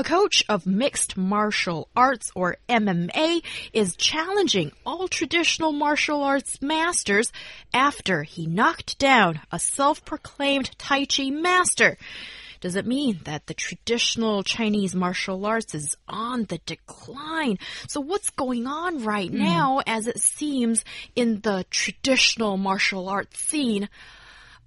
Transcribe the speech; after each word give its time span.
A 0.00 0.02
coach 0.02 0.42
of 0.48 0.66
mixed 0.66 1.18
martial 1.18 1.90
arts 1.94 2.32
or 2.34 2.56
MMA 2.70 3.42
is 3.74 3.96
challenging 3.96 4.72
all 4.86 5.08
traditional 5.08 5.72
martial 5.72 6.22
arts 6.22 6.62
masters 6.62 7.30
after 7.74 8.22
he 8.22 8.46
knocked 8.46 8.98
down 8.98 9.42
a 9.52 9.58
self-proclaimed 9.58 10.70
Tai 10.78 11.04
Chi 11.04 11.28
master. 11.28 11.98
Does 12.62 12.76
it 12.76 12.86
mean 12.86 13.20
that 13.24 13.46
the 13.46 13.52
traditional 13.52 14.42
Chinese 14.42 14.94
martial 14.94 15.44
arts 15.44 15.74
is 15.74 15.98
on 16.08 16.44
the 16.44 16.62
decline? 16.64 17.58
So 17.86 18.00
what's 18.00 18.30
going 18.30 18.66
on 18.66 19.04
right 19.04 19.30
mm. 19.30 19.34
now 19.34 19.82
as 19.86 20.06
it 20.06 20.18
seems 20.18 20.82
in 21.14 21.42
the 21.42 21.66
traditional 21.68 22.56
martial 22.56 23.06
arts 23.06 23.38
scene? 23.38 23.90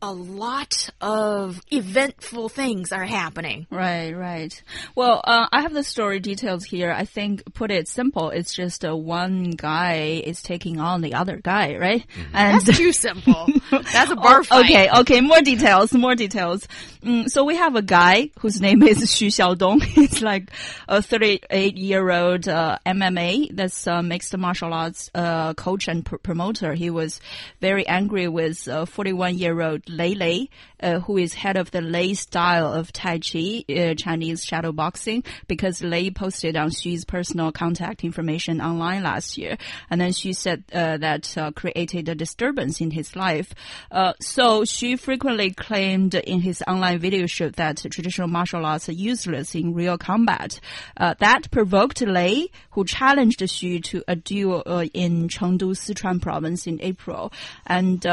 A 0.03 0.11
lot 0.11 0.89
of 0.99 1.61
eventful 1.71 2.49
things 2.49 2.91
are 2.91 3.05
happening. 3.05 3.65
Right, 3.71 4.11
right. 4.11 4.61
Well, 4.95 5.21
uh, 5.23 5.47
I 5.49 5.61
have 5.61 5.73
the 5.73 5.83
story 5.83 6.19
details 6.19 6.65
here. 6.65 6.91
I 6.91 7.05
think, 7.05 7.53
put 7.53 7.71
it 7.71 7.87
simple, 7.87 8.29
it's 8.29 8.53
just 8.53 8.83
uh, 8.83 8.93
one 8.97 9.51
guy 9.51 10.21
is 10.25 10.43
taking 10.43 10.81
on 10.81 10.99
the 10.99 11.13
other 11.13 11.37
guy, 11.37 11.77
right? 11.77 12.03
Mm 12.05 12.23
-hmm. 12.23 12.35
And 12.35 12.61
That's 12.61 12.77
too 12.77 12.91
simple. 12.91 13.47
That's 13.93 14.11
a 14.11 14.15
bar 14.15 14.43
fight. 14.43 14.65
Okay, 14.65 14.89
okay. 14.99 15.21
More 15.21 15.41
details, 15.41 15.93
more 15.93 16.15
details. 16.15 16.67
Mm, 17.01 17.29
so 17.29 17.45
we 17.45 17.55
have 17.55 17.75
a 17.77 17.81
guy 17.81 18.31
whose 18.41 18.59
name 18.59 18.83
is 18.83 18.97
Xu 19.15 19.27
Xiaodong. 19.27 19.83
He's 19.95 20.21
like 20.21 20.51
a 20.87 21.01
38 21.01 21.77
year 21.77 22.11
old 22.11 22.47
uh, 22.47 22.77
MMA, 22.85 23.55
that's 23.55 23.87
uh, 23.87 24.01
mixed 24.01 24.37
martial 24.37 24.73
arts 24.73 25.09
uh, 25.15 25.53
coach 25.53 25.87
and 25.87 26.03
pr 26.03 26.17
promoter. 26.17 26.73
He 26.73 26.89
was 26.89 27.21
very 27.61 27.85
angry 27.87 28.27
with 28.27 28.67
a 28.67 28.85
41 28.85 29.37
year 29.37 29.61
old 29.61 29.92
Lei 29.93 30.13
Lei, 30.13 30.49
uh, 30.81 30.99
who 30.99 31.17
is 31.17 31.33
head 31.33 31.57
of 31.57 31.71
the 31.71 31.81
Lei 31.81 32.13
style 32.13 32.73
of 32.73 32.91
Tai 32.91 33.19
Chi, 33.19 33.63
uh, 33.69 33.93
Chinese 33.95 34.43
shadow 34.43 34.71
boxing, 34.71 35.23
because 35.47 35.83
Lei 35.83 36.09
posted 36.09 36.57
on 36.57 36.69
Xu's 36.69 37.05
personal 37.05 37.51
contact 37.51 38.03
information 38.03 38.59
online 38.59 39.03
last 39.03 39.37
year. 39.37 39.57
And 39.89 40.01
then 40.01 40.11
she 40.11 40.33
said 40.33 40.63
uh, 40.73 40.97
that 40.97 41.37
uh, 41.37 41.51
created 41.51 42.09
a 42.09 42.15
disturbance 42.15 42.81
in 42.81 42.91
his 42.91 43.15
life. 43.15 43.53
Uh, 43.91 44.13
so 44.19 44.63
Xu 44.63 44.99
frequently 44.99 45.51
claimed 45.51 46.15
in 46.15 46.41
his 46.41 46.63
online 46.67 46.99
video 46.99 47.27
shoot 47.27 47.55
that 47.55 47.77
traditional 47.91 48.27
martial 48.27 48.65
arts 48.65 48.89
are 48.89 48.93
useless 48.93 49.55
in 49.55 49.73
real 49.73 49.97
combat. 49.97 50.59
Uh, 50.97 51.13
that 51.19 51.51
provoked 51.51 52.01
Lei, 52.01 52.47
who 52.71 52.85
challenged 52.85 53.39
Xu 53.39 53.83
to 53.83 54.03
a 54.07 54.15
duel 54.15 54.61
in 54.93 55.27
Chengdu, 55.27 55.75
Sichuan 55.75 56.21
province 56.21 56.67
in 56.67 56.81
April. 56.81 57.31
And 57.65 58.05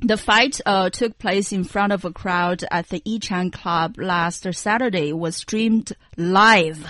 the 0.00 0.16
fight 0.16 0.60
uh, 0.64 0.90
took 0.90 1.18
place 1.18 1.52
in 1.52 1.64
front 1.64 1.92
of 1.92 2.04
a 2.04 2.12
crowd 2.12 2.64
at 2.70 2.88
the 2.88 3.00
Yichang 3.00 3.52
Club 3.52 3.98
last 3.98 4.46
Saturday. 4.54 5.12
Was 5.12 5.36
streamed 5.36 5.92
live 6.16 6.86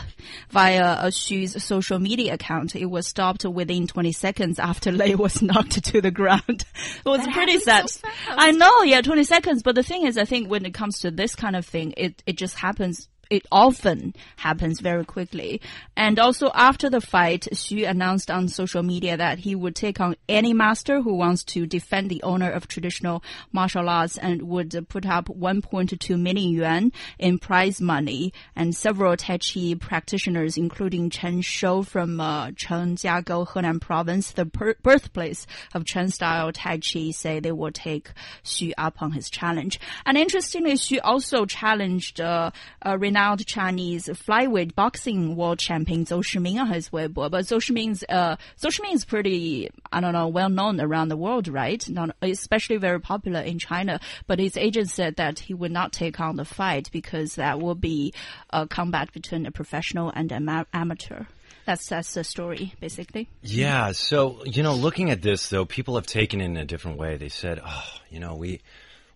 via 0.51 1.11
Xu's 1.11 1.63
social 1.63 1.99
media 1.99 2.35
account. 2.35 2.77
It 2.77 2.87
was 2.87 3.09
stopped 3.09 3.45
within 3.45 3.87
20 3.87 4.13
seconds 4.13 4.59
after 4.59 4.93
Lei 4.93 5.15
was 5.15 5.43
knocked 5.43 5.83
to 5.85 6.01
the 6.01 6.11
ground. 6.11 6.43
it 6.49 7.05
was 7.05 7.25
that 7.25 7.35
pretty 7.35 7.59
sad. 7.59 7.91
So 7.91 8.07
I 8.29 8.53
know, 8.53 8.83
yeah, 8.83 9.03
20 9.03 9.25
seconds. 9.25 9.63
But 9.63 9.75
the 9.75 9.83
thing 9.83 10.07
is, 10.07 10.17
I 10.17 10.25
think 10.25 10.49
when 10.49 10.65
it 10.65 10.75
comes 10.75 11.01
to 11.01 11.11
this 11.11 11.35
kind 11.35 11.57
of 11.57 11.67
thing, 11.67 11.95
it, 11.97 12.23
it 12.27 12.37
just 12.37 12.57
happens 12.57 13.09
it 13.31 13.47
often 13.53 14.13
happens 14.37 14.81
very 14.81 15.05
quickly. 15.05 15.61
And 15.97 16.19
also 16.19 16.51
after 16.53 16.91
the 16.91 17.01
fight, 17.01 17.47
Xu 17.53 17.89
announced 17.89 18.31
on 18.31 18.49
social 18.49 18.83
media 18.83 19.17
that 19.17 19.39
he 19.39 19.55
would 19.55 19.77
take 19.77 20.01
on 20.01 20.17
any 20.29 20.53
master 20.53 21.01
who 21.01 21.15
wants 21.15 21.45
to 21.45 21.67
defend 21.67 22.11
the 22.11 22.23
honor 22.23 22.51
of 22.51 22.67
traditional 22.67 23.23
martial 23.53 23.89
arts 23.89 24.19
and 24.19 24.43
would 24.43 24.89
put 24.89 25.07
up 25.07 25.27
1.2 25.27 26.21
million 26.21 26.51
yuan 26.51 26.93
in 27.19 27.39
prize 27.39 27.81
money. 27.81 28.33
And 28.57 28.75
several 28.75 29.17
Tai 29.17 29.39
Chi 29.39 29.75
practitioners, 29.79 30.57
including 30.57 31.09
Chen 31.11 31.41
Shou 31.41 31.85
from 31.85 32.21
uh, 32.21 32.49
Chenjiagou, 32.49 33.47
Henan 33.49 33.81
province, 33.81 34.33
the 34.33 34.45
birthplace 34.45 35.47
of 35.73 35.85
Chen 35.85 36.11
style 36.11 36.51
Tai 36.53 36.79
Chi, 36.79 37.13
say 37.13 37.39
they 37.39 37.53
will 37.53 37.71
take 37.71 38.11
Xu 38.43 38.73
up 38.77 39.01
on 39.01 39.13
his 39.13 39.31
challenge. 39.31 39.79
And 40.05 40.19
interestingly, 40.19 40.73
Xu 40.73 40.99
also 41.05 41.47
challenged 41.47 42.21
uh, 42.21 42.51
uh, 42.85 42.99
renowned 43.21 43.47
Chinese 43.47 44.07
flyweight 44.09 44.75
boxing 44.75 45.37
world 45.37 45.59
champion 45.59 46.07
Zou 46.07 46.23
Shiming 46.23 46.59
on 46.59 46.69
his 46.69 46.89
Weibo. 46.89 47.31
But 47.31 47.47
Zou 47.47 47.61
Shiming's, 47.61 48.03
uh, 48.09 48.37
Zou 48.59 48.71
Shiming 48.71 48.93
is 48.93 49.05
pretty, 49.05 49.69
I 49.93 50.01
don't 50.01 50.15
know, 50.15 50.29
well 50.29 50.49
known 50.49 50.81
around 50.81 51.09
the 51.09 51.19
world, 51.19 51.47
right? 51.47 51.87
Not, 51.89 52.17
especially 52.23 52.79
very 52.79 52.99
popular 52.99 53.41
in 53.41 53.59
China. 53.59 54.01
But 54.27 54.39
his 54.39 54.57
agent 54.57 54.89
said 54.89 55.17
that 55.17 55.39
he 55.41 55.53
would 55.53 55.71
not 55.71 55.93
take 55.93 56.19
on 56.19 56.37
the 56.37 56.47
fight 56.47 56.89
because 56.93 57.35
that 57.35 57.61
will 57.61 57.75
be 57.75 58.15
a 58.51 58.67
combat 58.67 59.13
between 59.13 59.45
a 59.45 59.51
professional 59.51 60.11
and 60.15 60.33
an 60.33 60.49
amateur. 60.73 61.25
That's 61.67 61.87
that's 61.89 62.15
the 62.15 62.25
story, 62.25 62.73
basically. 62.81 63.29
Yeah. 63.43 63.93
So 63.93 64.43
you 64.47 64.63
know, 64.63 64.75
looking 64.75 65.11
at 65.11 65.21
this 65.21 65.51
though, 65.51 65.67
people 65.67 65.97
have 65.97 66.07
taken 66.07 66.41
it 66.41 66.47
in 66.47 66.57
a 66.57 66.65
different 66.65 66.97
way. 66.97 67.19
They 67.19 67.29
said, 67.29 67.61
"Oh, 67.65 67.85
you 68.09 68.19
know, 68.19 68.35
we 68.35 68.61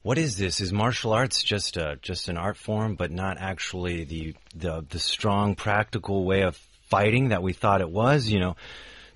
what 0.05 0.19
is 0.19 0.37
this? 0.37 0.61
Is 0.61 0.71
martial 0.71 1.15
arts 1.15 1.43
just 1.43 1.79
a 1.79 1.99
just 2.03 2.29
an 2.29 2.37
art 2.37 2.59
form, 2.59 2.95
but 2.95 3.11
not 3.11 3.39
actually 3.41 4.05
the 4.05 4.35
the 4.55 4.85
the 4.89 4.99
strong 4.99 5.55
practical 5.55 6.25
way 6.25 6.43
of 6.43 6.57
fighting 6.91 7.31
that 7.31 7.43
we 7.43 7.55
thought 7.55 7.81
it 7.81 7.91
was? 7.91 8.29
You 8.29 8.39
know, 8.39 8.57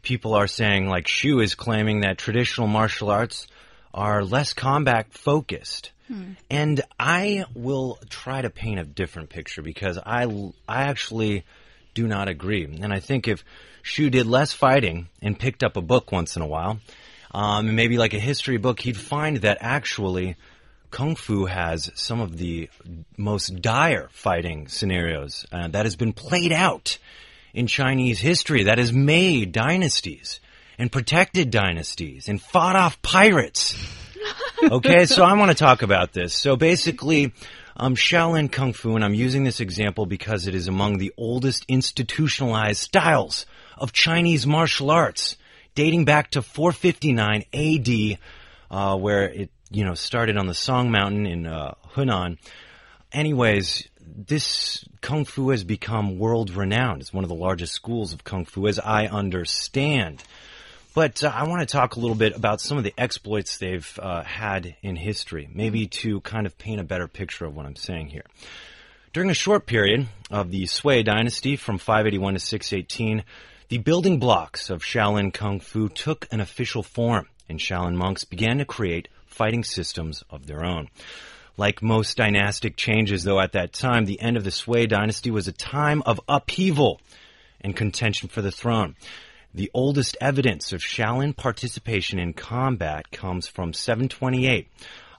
people 0.01 0.33
are 0.33 0.47
saying 0.47 0.89
like 0.89 1.05
Xu 1.05 1.45
is 1.45 1.55
claiming 1.55 2.01
that 2.01 2.17
traditional 2.17 2.69
martial 2.69 3.11
arts 3.11 3.47
are 3.93 4.25
less 4.25 4.55
combat 4.55 5.13
focused. 5.13 5.93
Hmm. 6.07 6.33
And 6.49 6.81
I 6.99 7.45
will 7.55 7.99
try 8.09 8.41
to 8.41 8.49
paint 8.49 8.81
a 8.81 8.85
different 8.85 9.29
picture 9.29 9.61
because 9.61 9.99
I, 9.99 10.25
I 10.67 10.85
actually 10.85 11.45
do 11.93 12.07
not 12.07 12.29
agree. 12.29 12.65
And 12.65 12.95
I 12.95 13.01
think 13.01 13.29
if 13.29 13.45
Xu 13.85 14.11
did 14.11 14.27
less 14.27 14.55
fighting 14.55 15.09
and 15.21 15.39
picked 15.39 15.63
up 15.63 15.77
a 15.77 15.83
book 15.83 16.13
once 16.13 16.35
in 16.35 16.41
a 16.41 16.47
while, 16.47 16.79
um, 17.31 17.75
maybe 17.75 17.99
like 17.99 18.15
a 18.15 18.19
history 18.19 18.57
book, 18.57 18.81
he'd 18.81 18.97
find 18.97 19.39
that 19.39 19.59
actually 19.61 20.37
Kung 20.91 21.17
Fu 21.17 21.47
has 21.47 21.91
some 21.95 22.21
of 22.21 22.39
the 22.39 22.71
most 23.17 23.61
dire 23.61 24.09
fighting 24.13 24.69
scenarios 24.69 25.47
uh, 25.53 25.69
that 25.69 25.85
has 25.85 25.97
been 25.97 26.13
played 26.13 26.53
out 26.53 26.99
in 27.53 27.67
Chinese 27.67 28.19
history 28.21 28.65
that 28.65 28.79
has 28.79 28.93
made 28.93 29.53
dynasties 29.53 30.41
and 30.79 30.91
protected 30.91 31.51
dynasties 31.51 32.29
and 32.29 32.41
fought 32.41 32.77
off 32.77 33.03
pirates. 33.03 33.75
okay, 34.63 35.07
so 35.07 35.25
I 35.25 35.35
want 35.35 35.51
to 35.51 35.57
talk 35.57 35.83
about 35.83 36.13
this. 36.13 36.35
So 36.35 36.57
basically, 36.57 37.33
um, 37.77 37.95
Shaolin 37.95 38.51
Kung 38.51 38.73
Fu, 38.73 38.95
and 38.95 39.05
I'm 39.05 39.15
using 39.15 39.45
this 39.45 39.61
example 39.61 40.07
because 40.07 40.47
it 40.47 40.55
is 40.55 40.69
among 40.69 40.99
the 40.99 41.13
oldest 41.17 41.65
institutionalized 41.69 42.81
styles 42.81 43.47
of 43.77 43.93
Chinese 43.93 44.47
martial 44.47 44.91
arts, 44.91 45.37
dating 45.75 46.05
back 46.05 46.31
to 46.33 46.43
459 46.43 47.45
AD, 47.53 48.19
uh, 48.71 48.97
where 48.97 49.29
it 49.29 49.51
you 49.71 49.85
know, 49.85 49.95
started 49.95 50.37
on 50.37 50.47
the 50.47 50.55
Song 50.55 50.91
Mountain 50.91 51.27
in 51.27 51.47
uh, 51.47 51.75
Hunan. 51.95 52.39
Anyways, 53.13 53.89
this 54.01 54.85
kung 55.01 55.25
fu 55.25 55.51
has 55.51 55.65
become 55.65 56.19
world 56.19 56.51
renowned. 56.51 57.01
It's 57.01 57.13
one 57.13 57.25
of 57.25 57.29
the 57.29 57.35
largest 57.35 57.75
schools 57.75 58.13
of 58.13 58.25
kung 58.25 58.45
fu, 58.45 58.67
as 58.67 58.79
I 58.79 59.07
understand. 59.07 60.23
But 60.95 61.23
uh, 61.23 61.33
I 61.35 61.47
want 61.47 61.61
to 61.61 61.73
talk 61.73 61.97
a 61.97 62.01
little 62.01 62.17
bit 62.17 62.35
about 62.35 62.61
some 62.61 62.79
of 62.79 62.85
the 62.85 62.95
exploits 62.99 63.59
they've 63.59 63.99
uh, 64.03 64.23
had 64.23 64.75
in 64.83 64.97
history, 64.97 65.49
maybe 65.53 65.87
to 65.87 66.21
kind 66.23 66.47
of 66.47 66.59
paint 66.59 66.81
a 66.81 66.85
better 66.85 67.07
picture 67.07 67.45
of 67.45 67.55
what 67.55 67.67
I'm 67.67 67.77
saying 67.77 68.09
here. 68.09 68.25
During 69.13 69.31
a 69.31 69.35
short 69.35 69.67
period 69.67 70.07
of 70.31 70.51
the 70.51 70.67
Sui 70.67 71.03
dynasty 71.03 71.57
from 71.57 71.79
581 71.79 72.35
to 72.35 72.41
618, 72.41 73.25
the 73.69 73.79
building 73.79 74.19
blocks 74.19 74.71
of 74.71 74.83
Shaolin 74.83 75.33
Kung 75.33 75.61
Fu 75.61 75.89
took 75.89 76.27
an 76.31 76.41
official 76.41 76.83
form, 76.83 77.29
and 77.49 77.59
Shaolin 77.59 77.95
monks 77.95 78.25
began 78.25 78.59
to 78.59 78.65
create 78.65 79.09
fighting 79.39 79.63
systems 79.63 80.25
of 80.31 80.47
their 80.47 80.65
own. 80.65 80.89
Like 81.57 81.81
most 81.81 82.17
dynastic 82.17 82.77
changes, 82.77 83.23
though, 83.23 83.41
at 83.41 83.53
that 83.53 83.73
time, 83.73 84.05
the 84.05 84.21
end 84.21 84.37
of 84.37 84.43
the 84.43 84.51
Sui 84.51 84.89
dynasty 84.89 85.31
was 85.31 85.47
a 85.47 85.53
time 85.53 86.03
of 86.07 86.21
upheaval 86.29 87.01
and 87.61 87.75
contention 87.75 88.29
for 88.29 88.43
the 88.43 88.51
throne. 88.51 88.97
The 89.55 89.71
oldest 89.73 90.17
evidence 90.21 90.73
of 90.73 90.81
Shaolin 90.81 91.37
participation 91.37 92.19
in 92.19 92.33
combat 92.33 93.11
comes 93.13 93.47
from 93.47 93.73
728, 93.73 94.69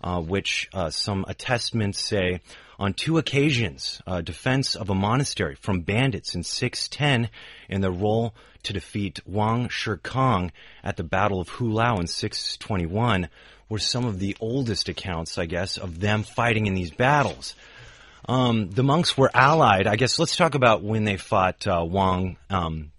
uh, 0.03 0.21
which 0.21 0.69
uh, 0.73 0.89
some 0.89 1.23
attestments 1.27 1.99
say 1.99 2.41
on 2.79 2.93
two 2.93 3.17
occasions, 3.17 4.01
uh, 4.07 4.21
defense 4.21 4.75
of 4.75 4.89
a 4.89 4.95
monastery 4.95 5.55
from 5.55 5.81
bandits 5.81 6.33
in 6.33 6.43
610 6.43 7.29
in 7.67 7.81
their 7.81 7.91
role 7.91 8.33
to 8.63 8.71
defeat 8.71 9.19
Wang 9.25 9.67
Shikang 9.67 10.51
at 10.81 10.95
the 10.95 11.03
Battle 11.03 11.41
of 11.41 11.49
Hulao 11.49 11.99
in 11.99 12.07
621 12.07 13.27
were 13.67 13.79
some 13.79 14.05
of 14.05 14.19
the 14.19 14.35
oldest 14.39 14.87
accounts, 14.87 15.37
I 15.37 15.45
guess, 15.45 15.77
of 15.77 15.99
them 15.99 16.23
fighting 16.23 16.67
in 16.67 16.73
these 16.73 16.91
battles. 16.91 17.53
Um, 18.27 18.69
the 18.69 18.83
monks 18.83 19.17
were 19.17 19.31
allied. 19.33 19.85
I 19.85 19.97
guess 19.97 20.17
let's 20.17 20.35
talk 20.35 20.55
about 20.55 20.81
when 20.81 21.03
they 21.03 21.17
fought 21.17 21.67
uh, 21.67 21.85
Wang 21.87 22.37
um, 22.49 22.91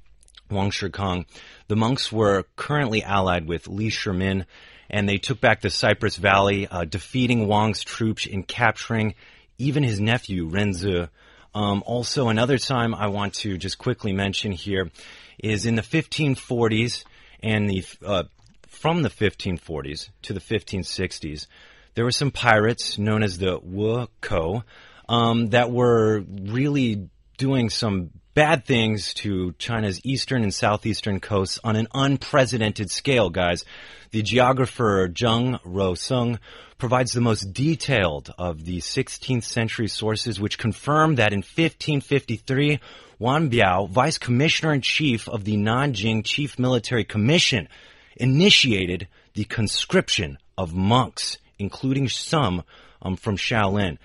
Wang 0.51 0.71
Shikang. 0.71 1.25
The 1.69 1.77
monks 1.77 2.13
were 2.13 2.45
currently 2.57 3.03
allied 3.03 3.47
with 3.47 3.69
Li 3.69 3.89
Shimin, 3.89 4.45
and 4.91 5.09
they 5.09 5.19
took 5.19 5.41
back 5.41 5.61
the 5.61 5.71
Cypress 5.71 6.17
Valley, 6.17 6.67
uh, 6.67 6.85
defeating 6.85 7.47
Wang's 7.47 7.83
troops 7.83 8.27
and 8.27 8.47
capturing 8.47 9.15
even 9.61 9.83
his 9.83 10.01
nephew 10.01 10.49
Renzi. 10.49 11.09
Um, 11.55 11.83
also, 11.85 12.29
another 12.29 12.59
time 12.59 12.95
I 12.95 13.09
want 13.09 13.35
to 13.35 13.59
just 13.59 13.79
quickly 13.79 14.13
mention 14.13 14.53
here 14.53 14.91
is 15.39 15.67
in 15.67 15.75
the 15.75 15.83
1540s 15.83 17.05
and 17.43 17.69
the 17.69 17.85
uh, 18.05 18.25
from 18.69 19.03
the 19.03 19.11
1540s 19.11 20.11
to 20.23 20.33
the 20.33 20.41
1560s, 20.41 21.47
there 21.95 22.05
were 22.05 22.13
some 22.13 22.31
pirates 22.31 22.99
known 22.99 23.23
as 23.23 23.39
the 23.39 23.59
Wu 23.59 24.07
Ko 24.21 24.63
um, 25.09 25.49
that 25.49 25.71
were 25.71 26.21
really 26.21 27.09
doing 27.37 27.69
some 27.69 28.11
bad 28.35 28.65
things 28.65 29.13
to 29.15 29.53
China's 29.59 30.01
eastern 30.05 30.43
and 30.43 30.55
southeastern 30.55 31.21
coasts 31.21 31.59
on 31.65 31.77
an 31.77 31.89
unprecedented 31.93 32.91
scale, 32.91 33.31
guys. 33.31 33.65
The 34.11 34.23
geographer 34.23 35.09
Zheng 35.09 35.61
Ruozeng 35.63 36.39
provides 36.79 37.13
the 37.13 37.21
most 37.21 37.53
detailed 37.53 38.33
of 38.39 38.65
the 38.65 38.79
16th 38.79 39.45
century 39.45 39.89
sources, 39.89 40.41
which 40.41 40.59
confirm 40.59 41.17
that 41.17 41.33
in 41.33 41.41
1553, 41.41 42.81
Wan 43.19 43.51
Biao, 43.51 43.89
vice 43.89 44.19
commissioner 44.19 44.73
in 44.73 44.81
chief 44.81 45.29
of 45.29 45.45
the 45.45 45.57
Nanjing 45.57 46.25
Chief 46.25 46.59
Military 46.59 47.05
Commission, 47.05 47.69
initiated 48.17 49.09
the 49.35 49.45
conscription 49.45 50.39
of 50.57 50.75
monks, 50.75 51.39
including 51.59 52.09
some 52.09 52.63
um, 53.03 53.17
from 53.17 53.37
Shaolin. 53.37 53.99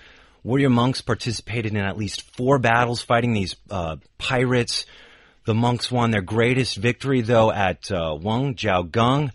Warrior 0.45 0.69
monks 0.69 1.01
participated 1.01 1.71
in 1.71 1.80
at 1.80 1.97
least 1.97 2.21
four 2.38 2.59
battles 2.59 3.01
fighting 3.01 3.33
these 3.33 3.56
uh, 3.71 3.95
pirates. 4.19 4.86
The 5.45 5.56
monks 5.56 5.92
won 5.92 6.12
their 6.12 6.21
greatest 6.21 6.75
victory, 6.77 7.21
though, 7.21 7.51
at 7.51 7.92
uh, 7.92 8.15
Wang 8.21 8.53
Jiaogang 8.53 9.31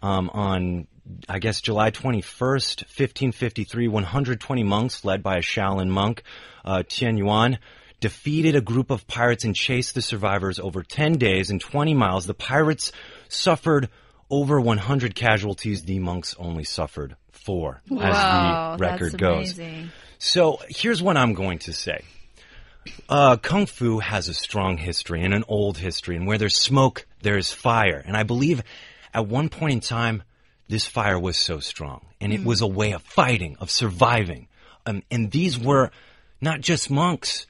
um, 0.00 0.30
on, 0.32 0.86
I 1.28 1.40
guess, 1.40 1.60
July 1.60 1.90
21st, 1.90 2.84
1553. 2.84 3.88
120 3.88 4.62
monks, 4.64 5.04
led 5.04 5.22
by 5.22 5.36
a 5.36 5.42
Shaolin 5.42 5.88
monk, 5.88 6.22
uh, 6.64 6.82
Tian 6.88 7.18
Yuan, 7.18 7.58
defeated 8.00 8.56
a 8.56 8.62
group 8.62 8.90
of 8.90 9.06
pirates 9.06 9.44
and 9.44 9.54
chased 9.54 9.94
the 9.94 10.00
survivors 10.02 10.58
over 10.58 10.82
10 10.82 11.18
days 11.18 11.50
and 11.50 11.60
20 11.60 11.92
miles. 11.92 12.24
The 12.26 12.32
pirates 12.34 12.92
suffered 13.28 13.90
over 14.30 14.58
100 14.58 15.14
casualties. 15.14 15.82
The 15.84 15.98
monks 15.98 16.34
only 16.38 16.64
suffered 16.64 17.14
four, 17.30 17.82
Wow, 17.90 18.00
as 18.00 18.78
the 18.78 18.84
record 18.84 19.12
that's 19.12 19.20
goes. 19.20 19.58
amazing. 19.58 19.90
So 20.18 20.58
here's 20.68 21.02
what 21.02 21.16
I'm 21.16 21.34
going 21.34 21.58
to 21.60 21.72
say. 21.72 22.02
Uh, 23.08 23.36
Kung 23.36 23.66
Fu 23.66 23.98
has 23.98 24.28
a 24.28 24.34
strong 24.34 24.76
history 24.76 25.22
and 25.22 25.34
an 25.34 25.44
old 25.48 25.78
history, 25.78 26.16
and 26.16 26.26
where 26.26 26.38
there's 26.38 26.56
smoke, 26.56 27.06
there's 27.22 27.52
fire. 27.52 28.02
And 28.04 28.16
I 28.16 28.22
believe 28.22 28.62
at 29.12 29.26
one 29.26 29.48
point 29.48 29.72
in 29.72 29.80
time, 29.80 30.22
this 30.68 30.86
fire 30.86 31.18
was 31.18 31.36
so 31.36 31.60
strong, 31.60 32.06
and 32.20 32.32
it 32.32 32.44
was 32.44 32.60
a 32.60 32.66
way 32.66 32.92
of 32.92 33.02
fighting, 33.02 33.56
of 33.60 33.70
surviving. 33.70 34.48
Um, 34.84 35.02
and 35.10 35.30
these 35.30 35.58
were 35.58 35.90
not 36.40 36.60
just 36.60 36.90
monks. 36.90 37.46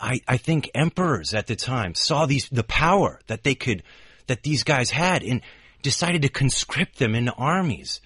I, 0.00 0.20
I 0.28 0.36
think 0.36 0.70
emperors 0.74 1.34
at 1.34 1.46
the 1.46 1.56
time 1.56 1.94
saw 1.94 2.26
these 2.26 2.48
the 2.50 2.62
power 2.62 3.20
that 3.26 3.42
they 3.42 3.54
could 3.54 3.82
that 4.26 4.42
these 4.42 4.62
guys 4.62 4.90
had 4.90 5.22
and 5.22 5.40
decided 5.82 6.22
to 6.22 6.28
conscript 6.28 6.98
them 6.98 7.14
into 7.14 7.32
armies 7.32 8.00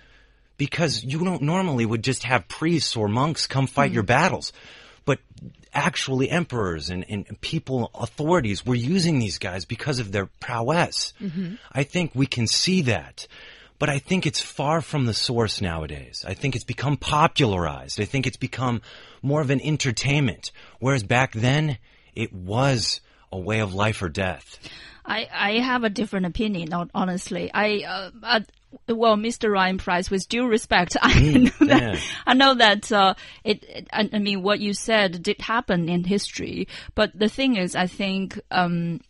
because 0.60 1.02
you 1.02 1.24
don't 1.24 1.40
normally 1.40 1.86
would 1.86 2.04
just 2.04 2.24
have 2.24 2.46
priests 2.46 2.94
or 2.94 3.08
monks 3.08 3.46
come 3.46 3.66
fight 3.66 3.92
your 3.92 4.02
battles. 4.02 4.52
But 5.06 5.18
actually 5.72 6.28
emperors 6.28 6.90
and, 6.90 7.02
and 7.08 7.40
people, 7.40 7.90
authorities 7.94 8.66
were 8.66 8.74
using 8.74 9.18
these 9.18 9.38
guys 9.38 9.64
because 9.64 10.00
of 10.00 10.12
their 10.12 10.26
prowess. 10.26 11.14
I 11.72 11.84
think 11.84 12.10
we 12.14 12.26
can 12.26 12.46
see 12.46 12.82
that. 12.82 13.26
But 13.78 13.88
I 13.88 14.00
think 14.00 14.26
it's 14.26 14.42
far 14.42 14.82
from 14.82 15.06
the 15.06 15.14
source 15.14 15.62
nowadays. 15.62 16.26
I 16.28 16.34
think 16.34 16.54
it's 16.54 16.64
become 16.64 16.98
popularized. 16.98 17.98
I 17.98 18.04
think 18.04 18.26
it's 18.26 18.36
become 18.36 18.82
more 19.22 19.40
of 19.40 19.48
an 19.48 19.62
entertainment. 19.62 20.52
Whereas 20.78 21.02
back 21.02 21.32
then, 21.32 21.78
it 22.14 22.34
was 22.34 23.00
a 23.32 23.38
way 23.38 23.60
of 23.60 23.72
life 23.72 24.02
or 24.02 24.10
death. 24.10 24.58
I, 25.06 25.26
I 25.32 25.52
have 25.60 25.84
a 25.84 25.88
different 25.88 26.26
opinion, 26.26 26.70
hon- 26.70 26.90
honestly. 26.94 27.50
I, 27.54 27.84
uh, 27.88 28.10
uh, 28.22 28.40
well, 28.88 29.16
Mr. 29.16 29.50
Ryan 29.50 29.78
Price, 29.78 30.10
with 30.10 30.28
due 30.28 30.46
respect, 30.46 30.96
I 31.02 31.20
know 31.32 31.50
that, 31.66 31.82
yeah. 31.94 32.00
I 32.26 32.34
know 32.34 32.54
that, 32.54 32.90
uh, 32.92 33.14
it, 33.44 33.64
it- 33.68 33.88
I, 33.92 34.08
I 34.12 34.18
mean, 34.18 34.42
what 34.42 34.60
you 34.60 34.74
said 34.74 35.22
did 35.22 35.40
happen 35.40 35.88
in 35.88 36.04
history. 36.04 36.68
But 36.94 37.18
the 37.18 37.28
thing 37.28 37.56
is, 37.56 37.74
I 37.74 37.86
think, 37.86 38.40
um, 38.50 39.00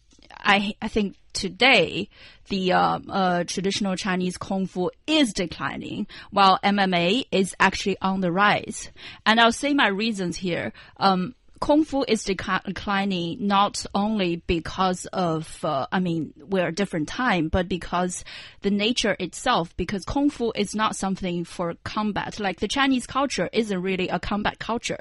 I, 0.43 0.75
I 0.81 0.89
think 0.89 1.17
today 1.33 2.09
the 2.49 2.73
uh, 2.73 2.99
uh, 3.09 3.45
traditional 3.45 3.95
Chinese 3.95 4.37
kung 4.37 4.67
fu 4.67 4.91
is 5.07 5.33
declining, 5.33 6.07
while 6.31 6.59
MMA 6.65 7.27
is 7.31 7.55
actually 7.61 7.97
on 8.01 8.21
the 8.21 8.33
rise. 8.33 8.91
And 9.27 9.39
I'll 9.39 9.53
say 9.53 9.75
my 9.75 9.89
reasons 9.89 10.37
here. 10.39 10.73
Um, 10.97 11.35
Kung 11.61 11.85
Fu 11.85 12.05
is 12.09 12.25
declining 12.25 13.47
not 13.47 13.85
only 13.95 14.37
because 14.47 15.05
of, 15.07 15.63
uh, 15.63 15.87
I 15.93 16.01
mean, 16.01 16.33
we're 16.39 16.69
a 16.69 16.73
different 16.73 17.07
time, 17.07 17.49
but 17.49 17.69
because 17.69 18.25
the 18.63 18.71
nature 18.71 19.15
itself, 19.19 19.77
because 19.77 20.07
Kung 20.07 20.31
Fu 20.31 20.53
is 20.55 20.75
not 20.75 20.97
something 20.97 21.45
for 21.45 21.75
combat. 21.85 22.41
Like 22.41 22.61
the 22.61 22.69
Chinese 22.69 23.07
culture 23.07 23.51
isn't 23.53 23.83
really 23.83 24.09
a 24.09 24.19
combat 24.19 24.59
culture. 24.59 25.01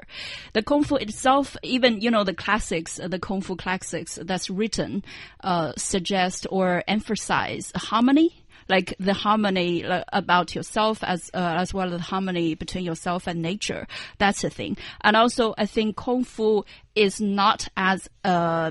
The 0.52 0.62
Kung 0.62 0.84
Fu 0.84 0.96
itself, 0.96 1.56
even, 1.62 2.02
you 2.02 2.10
know, 2.10 2.24
the 2.24 2.34
classics, 2.34 3.00
the 3.02 3.18
Kung 3.18 3.40
Fu 3.40 3.56
classics 3.56 4.18
that's 4.22 4.50
written, 4.50 5.02
uh, 5.42 5.72
suggest 5.78 6.46
or 6.50 6.84
emphasize 6.86 7.72
harmony 7.74 8.44
like 8.70 8.94
the 8.98 9.12
harmony 9.12 9.84
about 10.12 10.54
yourself 10.54 11.02
as 11.02 11.30
uh, 11.34 11.56
as 11.58 11.74
well 11.74 11.92
as 11.92 11.98
the 11.98 12.02
harmony 12.02 12.54
between 12.54 12.84
yourself 12.84 13.26
and 13.26 13.42
nature. 13.42 13.86
That's 14.18 14.42
the 14.42 14.50
thing. 14.50 14.76
And 15.02 15.16
also, 15.16 15.54
I 15.58 15.66
think 15.66 15.96
kung 15.96 16.24
fu 16.24 16.64
is 16.94 17.20
not 17.20 17.68
as 17.76 18.08
uh, 18.24 18.70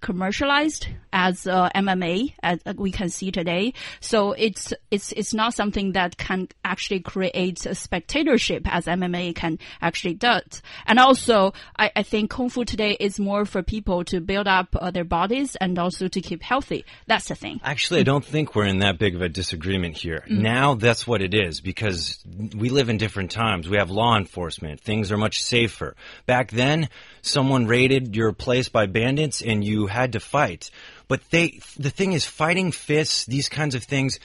commercialized 0.00 0.88
as 1.12 1.46
uh, 1.46 1.70
MMA 1.74 2.34
as 2.42 2.60
uh, 2.66 2.74
we 2.76 2.90
can 2.90 3.08
see 3.08 3.30
today. 3.30 3.74
So 4.00 4.32
it's 4.32 4.72
it's 4.90 5.12
it's 5.12 5.34
not 5.34 5.54
something 5.54 5.92
that 5.92 6.16
can 6.16 6.48
actually 6.64 7.00
create 7.00 7.66
a 7.66 7.74
spectatorship 7.74 8.62
as 8.66 8.86
MMA 8.86 9.34
can 9.34 9.58
actually 9.80 10.14
does. 10.14 10.62
And 10.86 10.98
also, 10.98 11.52
I, 11.78 11.90
I 11.96 12.02
think 12.02 12.30
kung 12.30 12.48
fu 12.48 12.64
today 12.64 12.96
is 12.98 13.18
more 13.18 13.44
for 13.44 13.62
people 13.62 14.04
to 14.04 14.20
build 14.20 14.46
up 14.46 14.76
uh, 14.76 14.90
their 14.90 15.04
bodies 15.04 15.56
and 15.56 15.78
also 15.78 16.08
to 16.08 16.20
keep 16.20 16.42
healthy. 16.42 16.84
That's 17.06 17.28
the 17.28 17.34
thing. 17.34 17.60
Actually, 17.64 18.00
I 18.00 18.04
don't 18.04 18.24
think 18.24 18.54
we're 18.54 18.66
in 18.66 18.78
that 18.78 18.98
big 18.98 19.14
of 19.14 19.22
a 19.22 19.28
disagreement 19.28 19.96
here. 19.96 20.24
Now 20.28 20.74
that's 20.74 21.06
what 21.06 21.22
it 21.22 21.34
is 21.34 21.60
because 21.60 22.18
we 22.54 22.68
live 22.70 22.88
in 22.88 22.98
different 22.98 23.30
times. 23.30 23.68
We 23.68 23.78
have 23.78 23.90
law 23.90 24.16
enforcement. 24.16 24.80
Things 24.80 25.10
are 25.10 25.16
much 25.16 25.42
safer. 25.42 25.96
Back 26.26 26.50
then, 26.50 26.88
someone 27.22 27.66
raided 27.66 28.14
your 28.14 28.32
place 28.32 28.68
by 28.68 28.86
bandits 28.86 29.42
and 29.42 29.57
you 29.62 29.86
had 29.86 30.12
to 30.12 30.20
fight. 30.20 30.70
But 31.08 31.22
they, 31.30 31.60
the 31.76 31.90
thing 31.90 32.12
is, 32.12 32.24
fighting 32.24 32.72
fists, 32.72 33.26
these 33.26 33.48
kinds 33.48 33.74
of 33.74 33.84
things, 33.84 34.18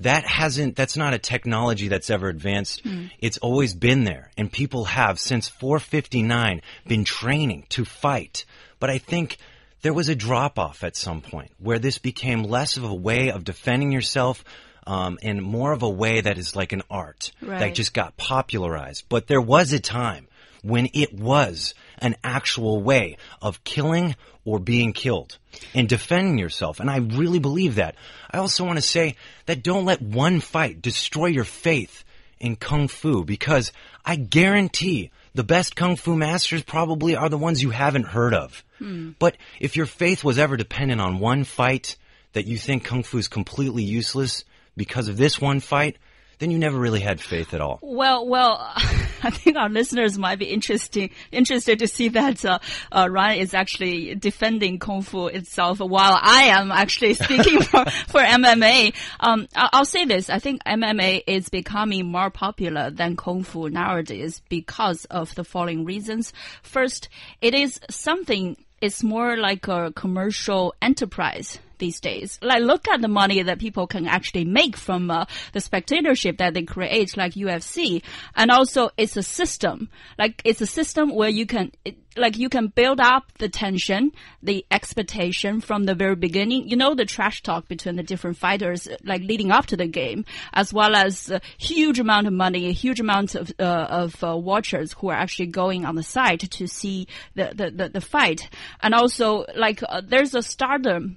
that 0.00 0.24
hasn't, 0.26 0.74
that's 0.74 0.96
not 0.96 1.14
a 1.14 1.18
technology 1.18 1.88
that's 1.88 2.10
ever 2.10 2.28
advanced. 2.28 2.82
It's 3.20 3.38
always 3.38 3.74
been 3.74 4.04
there. 4.04 4.30
And 4.36 4.50
people 4.50 4.86
have, 4.86 5.20
since 5.20 5.48
459, 5.48 6.62
been 6.86 7.04
training 7.04 7.66
to 7.70 7.84
fight. 7.84 8.44
But 8.80 8.90
I 8.90 8.98
think 8.98 9.38
there 9.82 9.92
was 9.92 10.08
a 10.08 10.14
drop 10.16 10.58
off 10.58 10.82
at 10.82 10.96
some 10.96 11.20
point 11.20 11.52
where 11.58 11.78
this 11.78 11.98
became 11.98 12.42
less 12.44 12.76
of 12.76 12.84
a 12.84 12.94
way 12.94 13.30
of 13.30 13.44
defending 13.44 13.92
yourself 13.92 14.44
um, 14.86 15.18
and 15.22 15.42
more 15.42 15.72
of 15.72 15.82
a 15.82 15.88
way 15.88 16.20
that 16.20 16.38
is 16.38 16.56
like 16.56 16.72
an 16.72 16.82
art 16.90 17.30
that 17.60 17.74
just 17.74 17.94
got 17.94 18.16
popularized. 18.16 19.04
But 19.08 19.26
there 19.26 19.40
was 19.40 19.72
a 19.72 19.80
time 19.80 20.26
when 20.62 20.88
it 20.94 21.12
was 21.12 21.74
an 22.02 22.16
actual 22.22 22.82
way 22.82 23.16
of 23.40 23.64
killing 23.64 24.16
or 24.44 24.58
being 24.58 24.92
killed 24.92 25.38
and 25.74 25.88
defending 25.88 26.36
yourself. 26.36 26.80
And 26.80 26.90
I 26.90 26.98
really 26.98 27.38
believe 27.38 27.76
that. 27.76 27.94
I 28.30 28.38
also 28.38 28.64
want 28.64 28.76
to 28.76 28.82
say 28.82 29.16
that 29.46 29.62
don't 29.62 29.84
let 29.84 30.02
one 30.02 30.40
fight 30.40 30.82
destroy 30.82 31.26
your 31.26 31.44
faith 31.44 32.04
in 32.40 32.56
Kung 32.56 32.88
Fu 32.88 33.24
because 33.24 33.72
I 34.04 34.16
guarantee 34.16 35.12
the 35.34 35.44
best 35.44 35.76
Kung 35.76 35.96
Fu 35.96 36.16
masters 36.16 36.62
probably 36.62 37.14
are 37.14 37.28
the 37.28 37.38
ones 37.38 37.62
you 37.62 37.70
haven't 37.70 38.06
heard 38.06 38.34
of. 38.34 38.64
Hmm. 38.78 39.10
But 39.18 39.36
if 39.60 39.76
your 39.76 39.86
faith 39.86 40.24
was 40.24 40.38
ever 40.38 40.56
dependent 40.56 41.00
on 41.00 41.20
one 41.20 41.44
fight 41.44 41.96
that 42.32 42.46
you 42.46 42.58
think 42.58 42.84
Kung 42.84 43.04
Fu 43.04 43.18
is 43.18 43.28
completely 43.28 43.84
useless 43.84 44.44
because 44.76 45.06
of 45.06 45.16
this 45.16 45.40
one 45.40 45.60
fight, 45.60 45.98
then 46.38 46.50
you 46.50 46.58
never 46.58 46.78
really 46.78 47.00
had 47.00 47.20
faith 47.20 47.54
at 47.54 47.60
all. 47.60 47.78
Well, 47.80 48.26
well, 48.26 48.74
I 49.22 49.30
think 49.30 49.56
our 49.56 49.68
listeners 49.68 50.18
might 50.18 50.38
be 50.38 50.46
interesting 50.46 51.10
interested 51.30 51.78
to 51.80 51.88
see 51.88 52.08
that 52.10 52.44
uh, 52.44 52.58
uh, 52.90 53.08
Ryan 53.10 53.40
is 53.40 53.54
actually 53.54 54.14
defending 54.14 54.78
kung 54.78 55.02
fu 55.02 55.26
itself, 55.26 55.78
while 55.80 56.18
I 56.20 56.44
am 56.44 56.72
actually 56.72 57.14
speaking 57.14 57.62
for 57.62 57.84
for 58.08 58.20
MMA. 58.20 58.94
Um, 59.20 59.48
I'll 59.54 59.84
say 59.84 60.04
this: 60.04 60.30
I 60.30 60.38
think 60.38 60.62
MMA 60.64 61.22
is 61.26 61.48
becoming 61.48 62.10
more 62.10 62.30
popular 62.30 62.90
than 62.90 63.16
kung 63.16 63.42
fu 63.42 63.68
nowadays 63.68 64.42
because 64.48 65.04
of 65.06 65.34
the 65.34 65.44
following 65.44 65.84
reasons. 65.84 66.32
First, 66.62 67.08
it 67.40 67.54
is 67.54 67.80
something. 67.90 68.56
It's 68.80 69.04
more 69.04 69.36
like 69.36 69.68
a 69.68 69.92
commercial 69.94 70.74
enterprise 70.82 71.60
these 71.82 72.00
days. 72.00 72.38
Like, 72.40 72.62
look 72.62 72.86
at 72.86 73.00
the 73.00 73.08
money 73.08 73.42
that 73.42 73.58
people 73.58 73.88
can 73.88 74.06
actually 74.06 74.44
make 74.44 74.76
from 74.76 75.10
uh, 75.10 75.24
the 75.52 75.60
spectatorship 75.60 76.38
that 76.38 76.54
they 76.54 76.62
create, 76.62 77.16
like 77.16 77.34
UFC. 77.34 78.02
And 78.36 78.52
also, 78.52 78.90
it's 78.96 79.16
a 79.16 79.22
system. 79.22 79.90
Like, 80.16 80.40
it's 80.44 80.60
a 80.60 80.66
system 80.66 81.12
where 81.12 81.28
you 81.28 81.44
can, 81.44 81.72
it, 81.84 81.96
like, 82.16 82.38
you 82.38 82.48
can 82.48 82.68
build 82.68 83.00
up 83.00 83.24
the 83.38 83.48
tension, 83.48 84.12
the 84.44 84.64
expectation 84.70 85.60
from 85.60 85.84
the 85.84 85.96
very 85.96 86.14
beginning. 86.14 86.68
You 86.68 86.76
know, 86.76 86.94
the 86.94 87.04
trash 87.04 87.42
talk 87.42 87.66
between 87.66 87.96
the 87.96 88.04
different 88.04 88.36
fighters, 88.36 88.86
like, 89.02 89.22
leading 89.22 89.50
up 89.50 89.66
to 89.66 89.76
the 89.76 89.88
game, 89.88 90.24
as 90.52 90.72
well 90.72 90.94
as 90.94 91.30
a 91.30 91.40
huge 91.58 91.98
amount 91.98 92.28
of 92.28 92.32
money, 92.32 92.68
a 92.68 92.72
huge 92.72 93.00
amount 93.00 93.34
of, 93.34 93.52
uh, 93.58 93.86
of 93.90 94.22
uh, 94.22 94.36
watchers 94.36 94.92
who 94.92 95.08
are 95.08 95.16
actually 95.16 95.46
going 95.46 95.84
on 95.84 95.96
the 95.96 96.04
site 96.04 96.48
to 96.48 96.68
see 96.68 97.08
the, 97.34 97.50
the, 97.56 97.70
the, 97.70 97.88
the 97.88 98.00
fight. 98.00 98.48
And 98.80 98.94
also, 98.94 99.46
like, 99.56 99.82
uh, 99.82 100.00
there's 100.06 100.36
a 100.36 100.42
stardom 100.42 101.16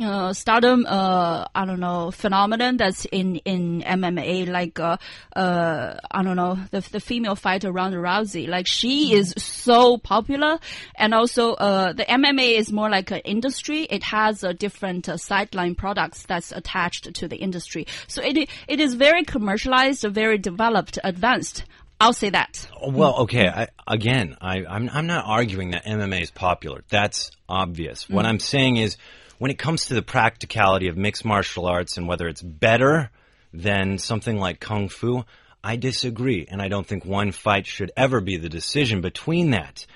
uh, 0.00 0.32
stardom, 0.32 0.86
uh, 0.86 1.46
I 1.54 1.64
don't 1.64 1.80
know, 1.80 2.10
phenomenon 2.10 2.76
that's 2.76 3.04
in, 3.06 3.36
in 3.36 3.82
MMA, 3.82 4.48
like, 4.48 4.78
uh, 4.78 4.98
uh, 5.34 5.94
I 6.10 6.22
don't 6.22 6.36
know, 6.36 6.58
the, 6.70 6.80
the 6.80 7.00
female 7.00 7.34
fighter 7.34 7.72
Ronda 7.72 7.96
Rousey, 7.96 8.48
like, 8.48 8.66
she 8.66 9.14
is 9.14 9.34
so 9.36 9.96
popular. 9.98 10.58
And 10.94 11.14
also, 11.14 11.52
uh, 11.54 11.92
the 11.92 12.04
MMA 12.04 12.58
is 12.58 12.72
more 12.72 12.90
like 12.90 13.10
an 13.10 13.20
industry. 13.20 13.82
It 13.82 14.02
has 14.04 14.44
uh, 14.44 14.52
different 14.52 15.08
uh, 15.08 15.16
sideline 15.16 15.74
products 15.74 16.24
that's 16.24 16.52
attached 16.52 17.14
to 17.14 17.28
the 17.28 17.36
industry. 17.36 17.86
So 18.06 18.22
it, 18.22 18.48
it 18.68 18.80
is 18.80 18.94
very 18.94 19.24
commercialized, 19.24 20.04
very 20.04 20.38
developed, 20.38 20.98
advanced. 21.02 21.64
I'll 22.00 22.12
say 22.12 22.30
that. 22.30 22.68
Well, 22.86 23.22
okay. 23.22 23.48
I, 23.48 23.68
again, 23.86 24.36
I, 24.40 24.64
I'm 24.64 24.88
I'm 24.88 25.08
not 25.08 25.24
arguing 25.26 25.72
that 25.72 25.84
MMA 25.84 26.22
is 26.22 26.30
popular. 26.30 26.84
That's 26.88 27.32
obvious. 27.48 28.08
What 28.08 28.24
I'm 28.24 28.38
saying 28.38 28.76
is, 28.76 28.96
when 29.38 29.50
it 29.50 29.58
comes 29.58 29.86
to 29.86 29.94
the 29.94 30.02
practicality 30.02 30.88
of 30.88 30.96
mixed 30.96 31.24
martial 31.24 31.66
arts 31.66 31.96
and 31.96 32.06
whether 32.06 32.28
it's 32.28 32.42
better 32.42 33.10
than 33.52 33.98
something 33.98 34.38
like 34.38 34.60
kung 34.60 34.88
fu, 34.88 35.24
I 35.62 35.76
disagree, 35.76 36.46
and 36.48 36.60
I 36.60 36.68
don't 36.68 36.86
think 36.86 37.04
one 37.04 37.32
fight 37.32 37.66
should 37.66 37.92
ever 37.96 38.20
be 38.20 38.36
the 38.36 38.48
decision 38.48 39.00
between 39.00 39.50
that. 39.50 39.86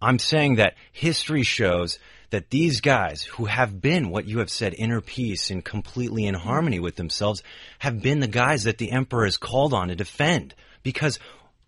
I'm 0.00 0.18
saying 0.18 0.56
that 0.56 0.74
history 0.92 1.42
shows 1.42 1.98
that 2.30 2.50
these 2.50 2.80
guys 2.80 3.22
who 3.22 3.44
have 3.44 3.80
been 3.80 4.10
what 4.10 4.26
you 4.26 4.40
have 4.40 4.50
said 4.50 4.74
inner 4.74 5.00
peace 5.00 5.50
and 5.50 5.64
completely 5.64 6.26
in 6.26 6.34
harmony 6.34 6.80
with 6.80 6.96
themselves 6.96 7.42
have 7.78 8.02
been 8.02 8.20
the 8.20 8.26
guys 8.26 8.64
that 8.64 8.78
the 8.78 8.90
emperor 8.90 9.24
has 9.24 9.36
called 9.36 9.72
on 9.72 9.88
to 9.88 9.94
defend 9.94 10.54
because 10.82 11.18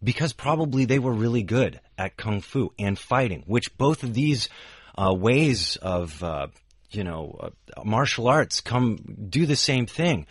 because 0.03 0.33
probably 0.33 0.85
they 0.85 0.99
were 0.99 1.13
really 1.13 1.43
good 1.43 1.81
at 1.97 2.17
kung 2.17 2.41
fu 2.41 2.73
and 2.79 2.99
fighting 2.99 3.45
which 3.47 3.77
both 3.79 4.03
of 4.03 4.15
these 4.15 4.49
uh, 4.97 5.15
ways 5.15 5.77
of 5.77 6.23
uh, 6.23 6.49
you 6.91 7.05
know 7.05 7.37
uh, 7.41 7.51
martial 7.85 8.29
arts 8.29 8.61
come 8.61 8.99
do 9.29 9.47
the 9.47 9.57
same 9.57 9.87
thing 9.87 10.27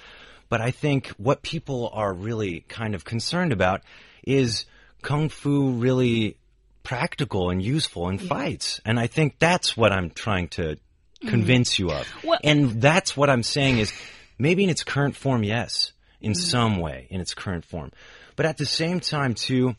but 0.50 0.62
I 0.62 0.72
think 0.72 1.08
what 1.18 1.42
people 1.42 1.90
are 1.94 2.14
really 2.14 2.62
kind 2.70 2.96
of 2.96 3.04
concerned 3.04 3.52
about 3.52 3.82
is 4.26 4.66
kung 5.02 5.30
fu 5.30 5.72
really 5.72 6.38
practical 6.84 7.50
and 7.50 7.62
useful 7.62 8.08
in 8.08 8.18
fights. 8.18 8.80
And 8.86 9.00
I 9.00 9.08
think 9.08 9.40
that's 9.40 9.76
what 9.76 9.92
I'm 9.92 10.10
trying 10.10 10.48
to 10.50 10.78
convince 11.26 11.78
you 11.80 11.92
of. 11.92 12.08
Well- 12.24 12.40
and 12.44 12.82
that's 12.82 13.18
what 13.18 13.30
I'm 13.30 13.44
saying 13.44 13.80
is 13.80 13.92
maybe 14.40 14.64
in 14.64 14.70
its 14.70 14.84
current 14.84 15.16
form, 15.16 15.44
yes, 15.44 15.92
in 16.22 16.34
some 16.34 16.78
way 16.80 17.08
in 17.10 17.20
its 17.20 17.34
current 17.34 17.66
form. 17.66 17.92
But 18.36 18.46
at 18.46 18.58
the 18.58 18.66
same 18.66 19.00
time, 19.00 19.34
too, 19.34 19.76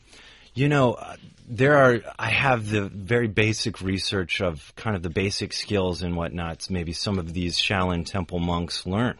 you 0.53 0.69
know, 0.69 0.93
uh, 0.93 1.15
there 1.49 1.77
are, 1.77 2.01
I 2.17 2.29
have 2.29 2.69
the 2.69 2.83
very 2.87 3.27
basic 3.27 3.81
research 3.81 4.39
of 4.39 4.71
kind 4.75 4.95
of 4.95 5.01
the 5.01 5.09
basic 5.09 5.51
skills 5.51 6.03
and 6.03 6.15
whatnots 6.15 6.69
maybe 6.69 6.93
some 6.93 7.17
of 7.17 7.33
these 7.33 7.57
Shaolin 7.57 8.05
Temple 8.05 8.37
monks 8.37 8.85
learn. 8.85 9.17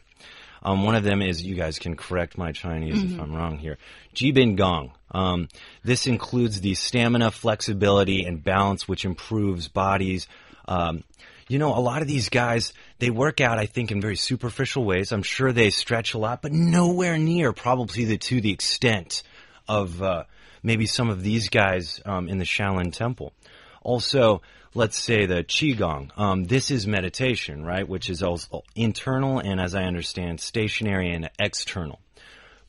Um, 0.62 0.84
one 0.84 0.96
of 0.96 1.04
them 1.04 1.22
is, 1.22 1.42
you 1.42 1.56
guys 1.56 1.80
can 1.80 1.96
correct 1.96 2.38
my 2.38 2.52
Chinese 2.52 3.02
if 3.02 3.20
I'm 3.20 3.34
wrong 3.34 3.58
here, 3.58 3.78
Jiben 4.14 4.58
Gong. 4.58 4.92
Um, 5.10 5.48
this 5.84 6.06
includes 6.06 6.62
the 6.62 6.76
stamina, 6.76 7.32
flexibility, 7.32 8.26
and 8.26 8.44
balance, 8.44 8.88
which 8.88 9.06
improves 9.06 9.70
bodies. 9.70 10.28
Um, 10.68 11.04
you 11.48 11.58
know, 11.58 11.76
a 11.76 11.80
lot 11.80 12.02
of 12.02 12.08
these 12.08 12.30
guys, 12.30 12.74
they 13.00 13.10
work 13.10 13.42
out, 13.42 13.58
I 13.58 13.66
think, 13.66 13.92
in 13.92 14.02
very 14.02 14.18
superficial 14.18 14.84
ways. 14.84 15.12
I'm 15.12 15.24
sure 15.24 15.52
they 15.52 15.72
stretch 15.72 16.14
a 16.14 16.20
lot, 16.20 16.42
but 16.42 16.52
nowhere 16.52 17.18
near 17.18 17.54
probably 17.54 18.06
the, 18.06 18.18
to 18.18 18.42
the 18.42 18.52
extent 18.52 19.24
of 19.68 20.04
uh, 20.04 20.26
maybe 20.64 20.86
some 20.86 21.10
of 21.10 21.24
these 21.24 21.50
guys 21.50 22.02
um, 22.06 22.28
in 22.30 22.38
the 22.38 22.46
Shaolin 22.46 22.94
Temple. 22.94 23.34
Also, 23.82 24.42
let's 24.74 24.98
say 24.98 25.26
the 25.26 25.44
Qigong. 25.44 26.18
Um, 26.18 26.44
this 26.46 26.70
is 26.72 26.86
meditation, 26.86 27.66
right? 27.66 27.88
Which 27.88 28.10
is 28.10 28.22
also 28.24 28.64
internal 28.76 29.40
and, 29.40 29.60
as 29.60 29.74
I 29.76 29.84
understand, 29.84 30.40
stationary 30.42 31.12
and 31.12 31.30
external. 31.40 32.00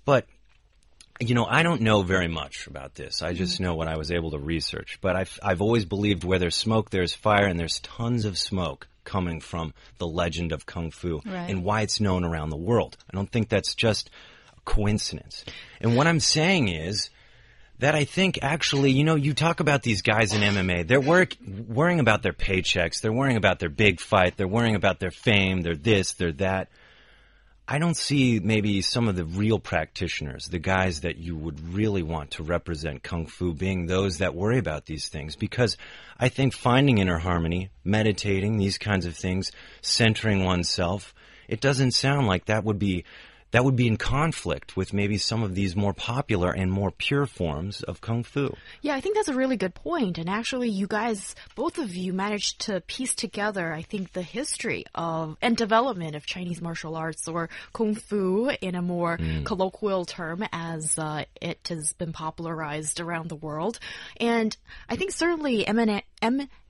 But 0.04 0.26
you 1.23 1.35
know, 1.35 1.44
I 1.44 1.62
don't 1.62 1.82
know 1.82 2.02
very 2.02 2.28
much 2.28 2.66
about 2.66 2.94
this. 2.94 3.20
I 3.20 3.35
just 3.35 3.61
know 3.61 3.75
what 3.75 3.88
I 3.88 3.99
was 3.99 4.11
able 4.11 4.30
to 4.30 4.38
research. 4.38 4.99
But 5.02 5.16
I've, 5.16 5.38
I've 5.42 5.61
always 5.61 5.85
believed 5.85 6.25
where 6.25 6.38
there's 6.38 6.56
smoke, 6.56 6.88
there's 6.88 7.12
fire, 7.14 7.44
and 7.47 7.61
there's 7.61 7.78
tons 7.80 8.25
of 8.25 8.38
smoke 8.38 8.88
coming 9.04 9.40
from 9.42 9.75
the 9.99 10.06
legend 10.06 10.52
of 10.52 10.64
Kung 10.64 10.90
Fu 10.90 11.20
Right. 11.26 11.50
and 11.50 11.62
why 11.62 11.82
it's 11.82 12.00
known 12.00 12.25
around 12.25 12.49
the 12.49 12.56
world. 12.56 12.97
I 13.12 13.14
don't 13.16 13.30
think 13.30 13.50
that's 13.50 13.75
just 13.75 14.09
a 14.56 14.61
coincidence. 14.62 15.44
And 15.82 15.94
what 15.94 16.06
I'm 16.06 16.20
saying 16.20 16.68
is 16.68 17.11
that 17.80 17.94
I 17.94 18.04
think 18.04 18.38
actually, 18.42 18.92
you 18.92 19.04
know, 19.04 19.14
you 19.14 19.34
talk 19.34 19.60
about 19.60 19.82
these 19.82 20.02
guys 20.02 20.32
in 20.32 20.42
MMA, 20.42 20.87
they're 20.87 21.00
work, 21.00 21.34
worrying 21.66 22.00
about 22.00 22.22
their 22.22 22.32
paychecks, 22.32 23.00
they're 23.00 23.12
worrying 23.12 23.37
about 23.37 23.58
their 23.58 23.68
big 23.68 24.00
fight, 24.00 24.37
they're 24.37 24.46
worrying 24.46 24.76
about 24.76 25.00
their 25.00 25.10
fame, 25.10 25.62
they're 25.62 25.75
this, 25.75 26.12
they're 26.12 26.32
that. 26.32 26.68
I 27.66 27.78
don't 27.78 27.96
see 27.96 28.40
maybe 28.40 28.82
some 28.82 29.08
of 29.08 29.16
the 29.16 29.25
real 29.25 29.58
practitioners, 29.58 30.46
the 30.46 30.58
guys 30.58 31.02
that 31.02 31.18
you 31.18 31.37
would 31.37 31.72
really 31.72 32.02
want 32.02 32.32
to 32.32 32.42
represent 32.42 33.02
Kung 33.02 33.26
Fu 33.26 33.54
being 33.54 33.87
those 33.87 34.18
that 34.18 34.34
worry 34.34 34.58
about 34.58 34.87
these 34.87 35.08
things. 35.08 35.37
Because 35.37 35.76
I 36.18 36.28
think 36.28 36.52
finding 36.52 36.99
inner 36.99 37.18
harmony, 37.18 37.70
meditating, 37.84 38.58
these 38.58 38.76
kinds 38.76 39.06
of 39.06 39.16
things, 39.16 39.52
centering 39.82 40.44
oneself, 40.44 41.14
it 41.49 41.60
doesn't 41.60 41.92
sound 41.92 42.26
like 42.26 42.46
that 42.46 42.64
would 42.64 42.80
be 42.80 43.04
that 43.52 43.64
would 43.64 43.76
be 43.76 43.87
in 43.87 43.97
conflict 43.97 44.76
with 44.76 44.92
maybe 44.92 45.19
some 45.19 45.42
of 45.42 45.54
these 45.54 45.75
more 45.75 45.92
popular 45.92 46.50
and 46.52 46.71
more 46.71 46.90
pure 46.90 47.26
forms 47.26 47.83
of 47.83 48.00
Kung 48.00 48.23
Fu. 48.23 48.54
Yeah, 48.80 48.95
I 48.95 49.00
think 49.00 49.16
that's 49.16 49.28
a 49.28 49.35
really 49.35 49.57
good 49.57 49.75
point. 49.75 50.19
And 50.19 50.28
actually, 50.30 50.69
you 50.69 50.87
guys, 50.87 51.35
both 51.57 51.78
of 51.78 51.95
you, 51.95 52.12
managed 52.12 52.61
to 52.62 52.80
piece 52.83 53.14
together, 53.14 53.73
I 53.73 53.83
think, 53.83 54.12
the 54.12 54.23
history 54.23 54.85
of 54.95 55.37
and 55.42 55.57
development 55.57 56.14
of 56.16 56.26
Chinese 56.26 56.61
martial 56.61 56.95
arts 56.97 57.26
or 57.28 57.49
kung 57.73 57.95
fu 57.95 58.50
in 58.61 58.75
a 58.75 58.83
more 58.83 59.19
colloquial 59.45 60.04
term, 60.04 60.45
as 60.52 60.99
uh, 60.99 61.25
it 61.40 61.66
has 61.69 61.92
been 61.95 62.12
popularized 62.12 63.00
around 63.00 63.28
the 63.28 63.37
world. 63.37 63.78
And 64.19 64.57
I 64.88 64.97
think 64.97 65.11
certainly 65.12 65.64
MN 65.66 66.02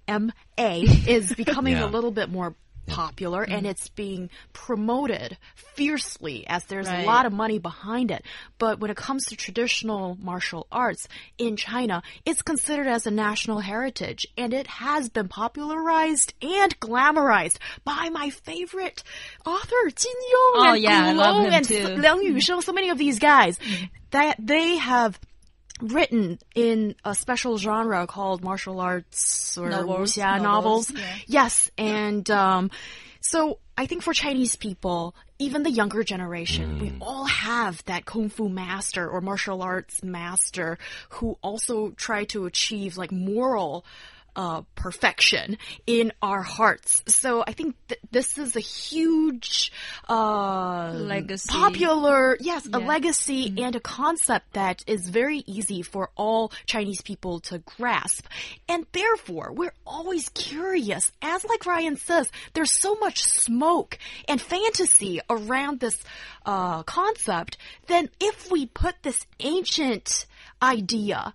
MMA 0.08 1.06
is 1.08 1.32
becoming 1.34 1.74
Yeah. 1.74 1.84
a 1.84 1.90
little 1.90 2.10
bit 2.10 2.28
more 2.30 2.54
popular 2.86 3.42
and 3.42 3.62
mm-hmm. 3.62 3.66
it's 3.66 3.88
being 3.88 4.30
promoted 4.52 5.36
fiercely 5.54 6.46
as 6.46 6.64
there's 6.64 6.88
a 6.88 7.04
lot 7.04 7.26
of 7.26 7.32
money 7.32 7.58
behind 7.58 8.10
it. 8.10 8.24
But 8.58 8.80
when 8.80 8.90
it 8.90 8.96
comes 8.96 9.26
to 9.26 9.36
traditional 9.36 10.16
martial 10.20 10.66
arts 10.72 11.08
in 11.38 11.56
China, 11.56 12.02
it's 12.24 12.42
considered 12.42 12.86
as 12.86 13.06
a 13.06 13.10
national 13.10 13.60
heritage 13.60 14.26
and 14.36 14.52
it 14.52 14.66
has 14.66 15.08
been 15.08 15.28
popularized 15.28 16.34
and 16.42 16.78
glamorized 16.80 17.58
by 17.84 18.08
my 18.10 18.30
favorite 18.30 19.02
author, 19.46 19.90
Jin 19.94 20.12
Yong 20.32 20.52
Oh, 20.54 20.72
and 20.74 20.82
yeah, 20.82 21.06
I 21.06 21.12
Gu 21.12 21.18
love 21.18 21.44
him 21.44 21.52
and 21.52 21.64
too. 21.66 21.86
Liang 21.86 22.34
Yusheng, 22.34 22.62
so 22.62 22.72
many 22.72 22.90
of 22.90 22.98
these 22.98 23.18
guys 23.18 23.58
mm-hmm. 23.58 23.84
that 24.10 24.36
they 24.38 24.76
have 24.76 25.18
written 25.80 26.38
in 26.54 26.94
a 27.04 27.14
special 27.14 27.58
genre 27.58 28.06
called 28.06 28.42
martial 28.42 28.80
arts 28.80 29.56
or 29.58 29.70
Novels, 29.70 30.14
wuxia 30.16 30.40
novels, 30.42 30.90
novels. 30.90 30.92
yeah. 30.92 31.16
Yes, 31.26 31.70
and 31.78 32.30
um, 32.30 32.70
so 33.20 33.58
I 33.76 33.86
think 33.86 34.02
for 34.02 34.12
Chinese 34.12 34.56
people, 34.56 35.14
even 35.38 35.62
the 35.62 35.70
younger 35.70 36.02
generation, 36.02 36.78
we 36.80 36.92
all 37.00 37.24
have 37.24 37.82
that 37.86 38.04
kung 38.04 38.28
fu 38.28 38.48
master 38.48 39.08
or 39.08 39.20
martial 39.20 39.62
arts 39.62 40.02
master 40.02 40.78
who 41.10 41.38
also 41.42 41.90
try 41.90 42.24
to 42.24 42.46
achieve 42.46 42.96
like 42.96 43.10
moral 43.10 43.84
uh, 44.36 44.62
perfection 44.74 45.58
in 45.86 46.12
our 46.22 46.42
hearts. 46.42 47.02
So 47.06 47.42
I 47.46 47.52
think 47.52 47.76
th 47.88 48.00
this 48.10 48.38
is 48.38 48.56
a 48.56 48.60
huge 48.60 49.72
uh, 50.08 50.92
Legacy. 50.94 51.48
popular, 51.48 52.36
yes, 52.40 52.66
a 52.66 52.80
Yeah. 52.80 52.86
legacy 52.86 53.52
and 53.58 53.76
a 53.76 53.80
concept 53.80 54.52
that 54.54 54.82
is 54.86 55.08
very 55.08 55.42
easy 55.46 55.82
for 55.82 56.10
all 56.16 56.52
Chinese 56.66 57.00
people 57.02 57.40
to 57.40 57.58
grasp. 57.58 58.26
And 58.68 58.86
therefore, 58.92 59.52
we're 59.52 59.74
always 59.86 60.28
curious. 60.30 61.12
As 61.22 61.44
like 61.44 61.66
Ryan 61.66 61.96
says, 61.96 62.30
there's 62.54 62.72
so 62.72 62.94
much 62.96 63.22
smoke 63.24 63.98
and 64.28 64.40
fantasy 64.40 65.20
around 65.28 65.80
this 65.80 65.98
uh, 66.46 66.82
concept. 66.84 67.56
Then 67.86 68.10
if 68.20 68.50
we 68.50 68.66
put 68.66 68.94
this 69.02 69.26
ancient 69.40 70.26
idea 70.62 71.34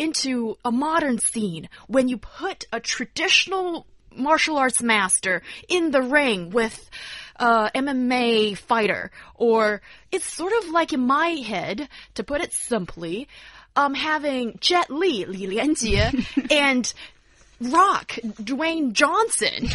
into 0.00 0.56
a 0.64 0.72
modern 0.72 1.18
scene, 1.18 1.68
when 1.86 2.08
you 2.08 2.16
put 2.16 2.64
a 2.72 2.80
traditional 2.80 3.86
martial 4.16 4.56
arts 4.56 4.82
master 4.82 5.42
in 5.68 5.90
the 5.90 6.00
ring 6.00 6.50
with 6.50 6.90
uh, 7.38 7.68
MMA 7.70 8.56
fighter, 8.56 9.10
or 9.34 9.82
it's 10.10 10.24
sort 10.24 10.52
of 10.54 10.70
like 10.70 10.94
in 10.94 11.00
my 11.00 11.28
head, 11.28 11.88
to 12.14 12.24
put 12.24 12.40
it 12.40 12.54
simply, 12.54 13.28
um, 13.76 13.94
having 13.94 14.56
Jet 14.60 14.90
Li, 14.90 15.26
Li 15.26 15.46
Lianjie, 15.46 16.50
and 16.50 16.92
Rock, 17.60 18.12
Dwayne 18.22 18.92
Johnson 18.92 19.68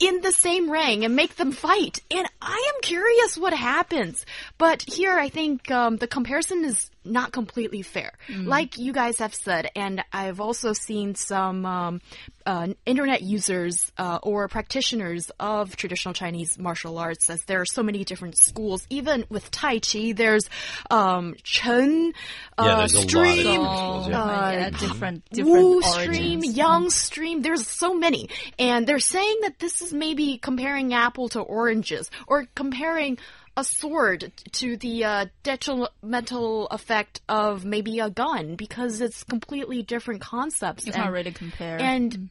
in 0.00 0.20
the 0.20 0.32
same 0.32 0.70
ring 0.70 1.04
and 1.04 1.14
make 1.16 1.36
them 1.36 1.52
fight. 1.52 2.00
And 2.10 2.28
I 2.40 2.72
am 2.74 2.80
curious 2.82 3.36
what 3.36 3.52
happens. 3.52 4.24
But 4.56 4.82
here 4.82 5.18
I 5.18 5.28
think 5.28 5.70
um, 5.70 5.96
the 5.96 6.06
comparison 6.06 6.64
is 6.64 6.90
not 7.10 7.32
completely 7.32 7.82
fair. 7.82 8.12
Like 8.28 8.78
you 8.78 8.92
guys 8.92 9.18
have 9.18 9.34
said, 9.34 9.70
and 9.74 10.04
I've 10.12 10.40
also 10.40 10.72
seen 10.72 11.14
some 11.14 11.64
um, 11.66 12.00
uh, 12.46 12.68
internet 12.86 13.22
users 13.22 13.90
uh, 13.98 14.18
or 14.22 14.48
practitioners 14.48 15.30
of 15.38 15.76
traditional 15.76 16.14
Chinese 16.14 16.58
martial 16.58 16.98
arts, 16.98 17.30
as 17.30 17.42
there 17.44 17.60
are 17.60 17.66
so 17.66 17.82
many 17.82 18.04
different 18.04 18.38
schools. 18.38 18.86
Even 18.90 19.24
with 19.28 19.50
Tai 19.50 19.80
Chi, 19.80 20.12
there's 20.12 20.48
um, 20.90 21.34
Chen 21.42 22.12
uh, 22.56 22.64
Yeah, 22.64 22.76
there's 22.76 22.94
a 22.94 22.96
lot 22.96 23.04
of 23.04 23.10
stream, 23.10 23.36
different 23.36 23.78
schools, 23.78 24.08
yeah. 24.08 24.22
Uh, 24.22 24.50
yeah, 24.50 24.70
different 24.70 25.30
different 25.30 25.56
Wu 25.58 25.74
origins. 25.82 25.94
stream, 25.94 26.44
Young 26.44 26.90
stream. 26.90 27.42
There's 27.42 27.66
so 27.66 27.94
many, 27.94 28.28
and 28.58 28.86
they're 28.86 28.98
saying 28.98 29.38
that 29.42 29.58
this 29.58 29.82
is 29.82 29.92
maybe 29.92 30.38
comparing 30.38 30.94
apple 30.94 31.28
to 31.30 31.40
oranges, 31.40 32.10
or 32.26 32.46
comparing 32.54 33.18
a 33.58 33.64
sword 33.64 34.32
to 34.52 34.76
the 34.76 35.04
uh, 35.04 35.26
detrimental 35.42 36.68
effect 36.68 37.20
of 37.28 37.64
maybe 37.64 37.98
a 37.98 38.08
gun, 38.08 38.54
because 38.54 39.00
it's 39.00 39.24
completely 39.24 39.82
different 39.82 40.20
concepts. 40.20 40.86
You 40.86 40.92
and- 40.92 41.02
can't 41.02 41.12
really 41.12 41.32
compare. 41.32 41.76
and 41.80 42.28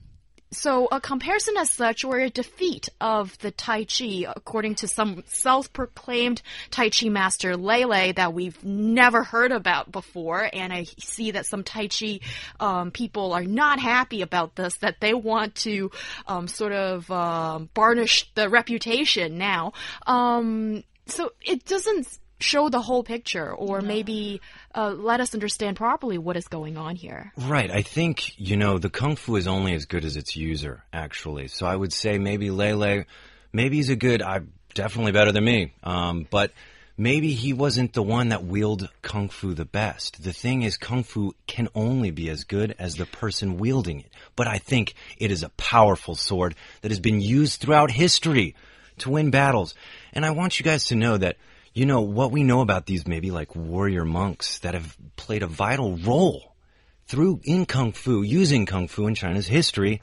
so 0.50 0.88
a 0.90 1.02
comparison 1.02 1.58
as 1.58 1.70
such, 1.70 2.06
or 2.06 2.20
a 2.20 2.30
defeat 2.30 2.88
of 3.02 3.38
the 3.40 3.52
Tai 3.52 3.84
Chi, 3.84 4.24
according 4.34 4.76
to 4.76 4.88
some 4.88 5.24
self-proclaimed 5.28 6.42
Tai 6.72 6.90
Chi 6.90 7.10
master 7.10 7.58
Lele 7.58 8.14
that 8.14 8.34
we've 8.34 8.64
never 8.64 9.24
heard 9.26 9.52
about 9.52 9.92
before, 9.92 10.50
and 10.54 10.72
I 10.72 10.86
see 11.00 11.32
that 11.32 11.46
some 11.46 11.66
Tai 11.66 11.90
Chi 11.90 12.22
um, 12.62 12.92
people 12.92 13.34
are 13.34 13.44
not 13.44 13.82
happy 13.82 14.22
about 14.22 14.56
this, 14.56 14.78
that 14.78 15.02
they 15.02 15.14
want 15.14 15.56
to 15.56 15.92
um, 16.28 16.48
sort 16.48 16.72
of 16.72 17.12
um, 17.12 17.70
varnish 17.76 18.32
the 18.34 18.48
reputation 18.48 19.38
now. 19.38 19.74
Um, 20.06 20.84
so 21.10 21.32
it 21.42 21.66
doesn't 21.66 22.20
show 22.40 22.70
the 22.70 22.82
whole 22.82 23.04
picture, 23.04 23.52
or 23.52 23.82
maybe 23.82 24.42
uh, 24.76 24.92
let 24.92 25.20
us 25.20 25.34
understand 25.34 25.76
properly 25.76 26.18
what 26.18 26.38
is 26.38 26.48
going 26.48 26.78
on 26.78 26.96
here. 26.96 27.32
Right. 27.38 27.72
I 27.72 27.82
think, 27.82 28.40
you 28.40 28.58
know, 28.58 28.78
the 28.78 28.90
Kung 28.90 29.16
Fu 29.16 29.36
is 29.36 29.48
only 29.48 29.74
as 29.74 29.86
good 29.86 30.06
as 30.06 30.16
its 30.16 30.36
user, 30.36 30.84
actually. 30.94 31.48
So 31.48 31.66
I 31.66 31.76
would 31.76 31.94
say 31.94 32.20
maybe 32.20 32.52
Lele, 32.52 33.06
maybe 33.52 33.78
he's 33.78 33.90
a 33.90 33.96
good, 33.96 34.22
I 34.22 34.42
definitely 34.74 35.12
better 35.14 35.32
than 35.32 35.44
me. 35.44 35.74
Um, 35.84 36.28
but 36.30 36.52
maybe 36.96 37.34
he 37.34 37.54
wasn't 37.54 37.94
the 37.94 38.04
one 38.04 38.30
that 38.30 38.44
wielded 38.44 38.90
Kung 39.02 39.30
Fu 39.30 39.56
the 39.56 39.66
best. 39.66 40.24
The 40.24 40.34
thing 40.34 40.62
is, 40.62 40.78
Kung 40.78 41.04
Fu 41.04 41.34
can 41.48 41.70
only 41.74 42.12
be 42.12 42.30
as 42.30 42.44
good 42.44 42.76
as 42.78 42.96
the 42.96 43.08
person 43.08 43.58
wielding 43.58 44.02
it. 44.02 44.12
But 44.36 44.48
I 44.48 44.60
think 44.60 44.94
it 45.18 45.32
is 45.32 45.42
a 45.42 45.50
powerful 45.50 46.14
sword 46.14 46.54
that 46.82 46.92
has 46.92 47.00
been 47.00 47.20
used 47.20 47.62
throughout 47.62 47.90
history 47.90 48.56
to 49.00 49.12
win 49.12 49.32
battles. 49.32 49.76
And 50.14 50.26
I 50.26 50.32
want 50.32 50.60
you 50.60 50.64
guys 50.64 50.86
to 50.86 50.96
know 50.96 51.18
that 51.18 51.38
you 51.78 51.86
know, 51.86 52.02
what 52.02 52.32
we 52.32 52.44
know 52.44 52.62
about 52.62 52.88
these 52.88 53.06
maybe 53.06 53.30
like 53.30 53.56
warrior 53.56 54.04
monks 54.04 54.58
that 54.60 54.74
have 54.74 54.98
played 55.16 55.44
a 55.44 55.48
vital 55.48 55.96
role 55.98 56.56
through 57.06 57.40
in 57.44 57.68
kung 57.68 57.92
fu, 57.92 58.24
using 58.24 58.66
kung 58.66 58.88
fu 58.88 59.06
in 59.06 59.14
China's 59.14 59.46
history. 59.46 60.02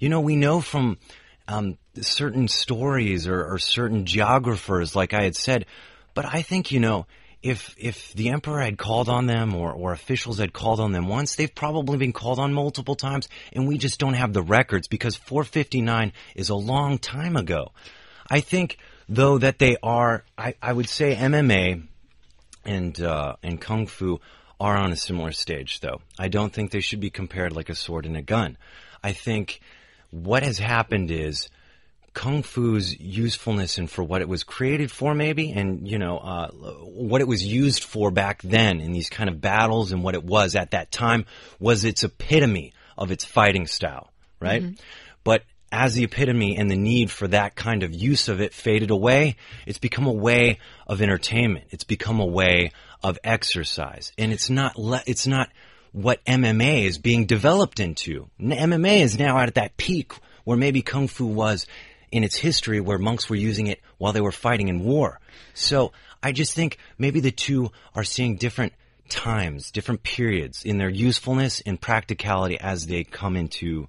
You 0.00 0.08
know, 0.08 0.20
we 0.20 0.34
know 0.34 0.60
from 0.60 0.98
um, 1.46 1.78
certain 2.00 2.48
stories 2.48 3.28
or, 3.28 3.44
or 3.44 3.60
certain 3.60 4.06
geographers, 4.06 4.96
like 4.96 5.14
I 5.14 5.22
had 5.22 5.36
said. 5.36 5.66
But 6.14 6.24
I 6.24 6.42
think 6.42 6.72
you 6.72 6.80
know, 6.80 7.06
if 7.44 7.76
if 7.78 8.12
the 8.14 8.30
emperor 8.30 8.60
had 8.60 8.76
called 8.76 9.08
on 9.08 9.26
them 9.26 9.54
or 9.54 9.70
or 9.72 9.92
officials 9.92 10.38
had 10.38 10.52
called 10.52 10.80
on 10.80 10.90
them 10.90 11.06
once, 11.06 11.36
they've 11.36 11.54
probably 11.54 11.96
been 11.96 12.12
called 12.12 12.40
on 12.40 12.52
multiple 12.52 12.96
times, 12.96 13.28
and 13.52 13.68
we 13.68 13.78
just 13.78 14.00
don't 14.00 14.14
have 14.14 14.32
the 14.32 14.42
records 14.42 14.88
because 14.88 15.14
459 15.14 16.12
is 16.34 16.48
a 16.48 16.56
long 16.56 16.98
time 16.98 17.36
ago. 17.36 17.70
I 18.30 18.40
think 18.40 18.78
though 19.08 19.38
that 19.38 19.58
they 19.58 19.76
are, 19.82 20.24
I, 20.36 20.54
I 20.62 20.72
would 20.72 20.88
say 20.88 21.14
MMA 21.14 21.86
and 22.64 23.00
uh, 23.00 23.36
and 23.42 23.60
kung 23.60 23.86
fu 23.86 24.20
are 24.60 24.76
on 24.76 24.92
a 24.92 24.96
similar 24.96 25.32
stage, 25.32 25.80
though. 25.80 26.00
I 26.18 26.28
don't 26.28 26.52
think 26.52 26.70
they 26.70 26.80
should 26.80 27.00
be 27.00 27.10
compared 27.10 27.54
like 27.54 27.68
a 27.68 27.74
sword 27.74 28.06
and 28.06 28.16
a 28.16 28.22
gun. 28.22 28.56
I 29.02 29.12
think 29.12 29.60
what 30.10 30.42
has 30.42 30.58
happened 30.58 31.10
is 31.10 31.48
kung 32.14 32.42
fu's 32.44 32.98
usefulness 32.98 33.76
and 33.76 33.90
for 33.90 34.04
what 34.04 34.22
it 34.22 34.28
was 34.28 34.44
created 34.44 34.90
for, 34.90 35.14
maybe, 35.14 35.50
and 35.52 35.86
you 35.86 35.98
know 35.98 36.18
uh, 36.18 36.48
what 36.50 37.20
it 37.20 37.28
was 37.28 37.44
used 37.44 37.84
for 37.84 38.10
back 38.10 38.40
then 38.42 38.80
in 38.80 38.92
these 38.92 39.10
kind 39.10 39.28
of 39.28 39.40
battles, 39.40 39.92
and 39.92 40.02
what 40.02 40.14
it 40.14 40.24
was 40.24 40.54
at 40.54 40.70
that 40.70 40.90
time 40.90 41.26
was 41.58 41.84
its 41.84 42.04
epitome 42.04 42.72
of 42.96 43.10
its 43.10 43.24
fighting 43.24 43.66
style, 43.66 44.12
right? 44.40 44.62
But 45.24 45.42
as 45.74 45.94
the 45.94 46.04
epitome 46.04 46.56
and 46.56 46.70
the 46.70 46.76
need 46.76 47.10
for 47.10 47.26
that 47.28 47.56
kind 47.56 47.82
of 47.82 47.92
use 47.92 48.28
of 48.28 48.40
it 48.40 48.54
faded 48.54 48.90
away, 48.90 49.36
it's 49.66 49.78
become 49.78 50.06
a 50.06 50.12
way 50.12 50.58
of 50.86 51.02
entertainment. 51.02 51.66
It's 51.70 51.82
become 51.82 52.20
a 52.20 52.26
way 52.26 52.70
of 53.02 53.18
exercise, 53.24 54.12
and 54.16 54.32
it's 54.32 54.48
not 54.48 54.78
le- 54.78 55.02
it's 55.06 55.26
not 55.26 55.50
what 55.90 56.24
MMA 56.24 56.84
is 56.84 56.98
being 56.98 57.26
developed 57.26 57.80
into. 57.80 58.30
MMA 58.40 59.00
is 59.00 59.18
now 59.18 59.38
at 59.38 59.54
that 59.56 59.76
peak 59.76 60.12
where 60.44 60.56
maybe 60.56 60.80
kung 60.80 61.08
fu 61.08 61.26
was 61.26 61.66
in 62.12 62.22
its 62.22 62.36
history, 62.36 62.80
where 62.80 62.98
monks 62.98 63.28
were 63.28 63.36
using 63.36 63.66
it 63.66 63.80
while 63.98 64.12
they 64.12 64.20
were 64.20 64.32
fighting 64.32 64.68
in 64.68 64.84
war. 64.84 65.18
So 65.54 65.92
I 66.22 66.30
just 66.30 66.54
think 66.54 66.78
maybe 66.98 67.18
the 67.18 67.32
two 67.32 67.72
are 67.96 68.04
seeing 68.04 68.36
different 68.36 68.74
times, 69.08 69.72
different 69.72 70.04
periods 70.04 70.64
in 70.64 70.78
their 70.78 70.88
usefulness 70.88 71.60
and 71.66 71.80
practicality 71.80 72.58
as 72.60 72.86
they 72.86 73.02
come 73.02 73.36
into 73.36 73.88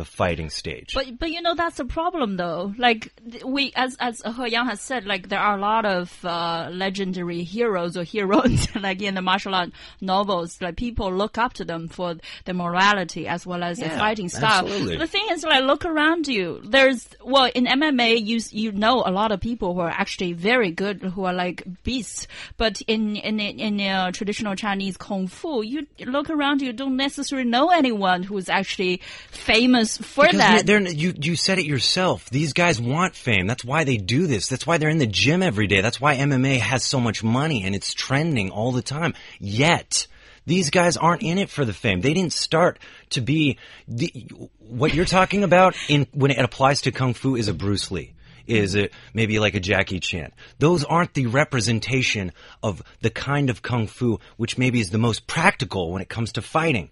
the 0.00 0.04
fighting 0.04 0.50
stage. 0.50 0.94
But 0.94 1.18
but 1.18 1.30
you 1.30 1.40
know 1.42 1.54
that's 1.54 1.76
the 1.76 1.84
problem 1.84 2.36
though. 2.36 2.74
Like 2.78 3.12
we 3.44 3.72
as 3.76 3.96
as 4.00 4.22
He 4.36 4.48
Yang 4.50 4.66
has 4.66 4.80
said, 4.80 5.02
like 5.12 5.28
there 5.28 5.38
are 5.40 5.56
a 5.56 5.60
lot 5.60 5.84
of 5.84 6.24
uh, 6.24 6.68
legendary 6.72 7.42
heroes 7.42 7.96
or 7.96 8.04
heroines 8.04 8.62
like 8.86 9.00
in 9.02 9.14
the 9.14 9.22
martial 9.22 9.54
art 9.54 9.70
novels. 10.00 10.60
Like 10.60 10.76
people 10.76 11.12
look 11.12 11.36
up 11.38 11.52
to 11.54 11.64
them 11.64 11.88
for 11.88 12.16
their 12.44 12.54
morality 12.54 13.28
as 13.28 13.46
well 13.46 13.62
as 13.62 13.78
their 13.78 13.88
Yeah, 13.90 13.98
fighting 13.98 14.28
style. 14.28 14.64
absolutely. 14.66 14.96
The 14.96 15.06
thing 15.06 15.26
is, 15.30 15.44
like 15.44 15.64
look 15.64 15.84
around 15.84 16.26
you. 16.28 16.60
There's 16.64 17.08
well 17.24 17.50
in 17.54 17.66
MMA 17.66 18.24
you 18.24 18.40
you 18.50 18.72
know 18.72 19.02
a 19.04 19.12
lot 19.12 19.32
of 19.32 19.40
people 19.40 19.74
who 19.74 19.80
are 19.80 19.90
actually 20.04 20.32
very 20.32 20.70
good 20.70 21.02
who 21.02 21.24
are 21.24 21.34
like 21.34 21.62
beasts. 21.84 22.26
But 22.56 22.80
in 22.82 23.16
in 23.16 23.38
in 23.40 23.80
uh, 23.80 24.12
traditional 24.12 24.54
Chinese 24.56 24.96
kung 24.96 25.26
fu, 25.26 25.62
you 25.62 25.86
look 26.06 26.30
around 26.30 26.62
you 26.62 26.72
don't 26.72 26.96
necessarily 26.96 27.48
know 27.48 27.68
anyone 27.70 28.22
who's 28.22 28.48
actually 28.48 29.00
famous 29.30 29.89
for 29.98 30.24
Because 30.24 30.38
that. 30.38 30.66
they're, 30.66 30.80
they're, 30.82 30.92
you, 30.92 31.14
you 31.20 31.36
said 31.36 31.58
it 31.58 31.66
yourself. 31.66 32.28
These 32.30 32.52
guys 32.52 32.80
want 32.80 33.14
fame. 33.14 33.46
That's 33.46 33.64
why 33.64 33.84
they 33.84 33.96
do 33.96 34.26
this. 34.26 34.48
That's 34.48 34.66
why 34.66 34.78
they're 34.78 34.88
in 34.88 34.98
the 34.98 35.06
gym 35.06 35.42
every 35.42 35.66
day. 35.66 35.80
That's 35.80 36.00
why 36.00 36.16
MMA 36.16 36.58
has 36.60 36.84
so 36.84 37.00
much 37.00 37.22
money 37.22 37.64
and 37.64 37.74
it's 37.74 37.94
trending 37.94 38.50
all 38.50 38.72
the 38.72 38.82
time. 38.82 39.14
Yet, 39.38 40.06
these 40.46 40.70
guys 40.70 40.96
aren't 40.96 41.22
in 41.22 41.38
it 41.38 41.50
for 41.50 41.64
the 41.64 41.72
fame. 41.72 42.00
They 42.00 42.14
didn't 42.14 42.32
start 42.32 42.78
to 43.10 43.20
be 43.20 43.58
the, 43.86 44.12
what 44.58 44.94
you're 44.94 45.04
talking 45.04 45.44
about 45.44 45.74
in, 45.88 46.06
when 46.12 46.30
it 46.30 46.38
applies 46.38 46.82
to 46.82 46.92
Kung 46.92 47.14
Fu 47.14 47.36
is 47.36 47.48
a 47.48 47.54
Bruce 47.54 47.90
Lee. 47.90 48.14
Is 48.46 48.74
it 48.74 48.92
maybe 49.14 49.38
like 49.38 49.54
a 49.54 49.60
Jackie 49.60 50.00
Chan? 50.00 50.32
Those 50.58 50.82
aren't 50.82 51.14
the 51.14 51.26
representation 51.26 52.32
of 52.64 52.82
the 53.00 53.10
kind 53.10 53.48
of 53.48 53.62
Kung 53.62 53.86
Fu 53.86 54.18
which 54.38 54.58
maybe 54.58 54.80
is 54.80 54.90
the 54.90 54.98
most 54.98 55.26
practical 55.28 55.92
when 55.92 56.02
it 56.02 56.08
comes 56.08 56.32
to 56.32 56.42
fighting. 56.42 56.90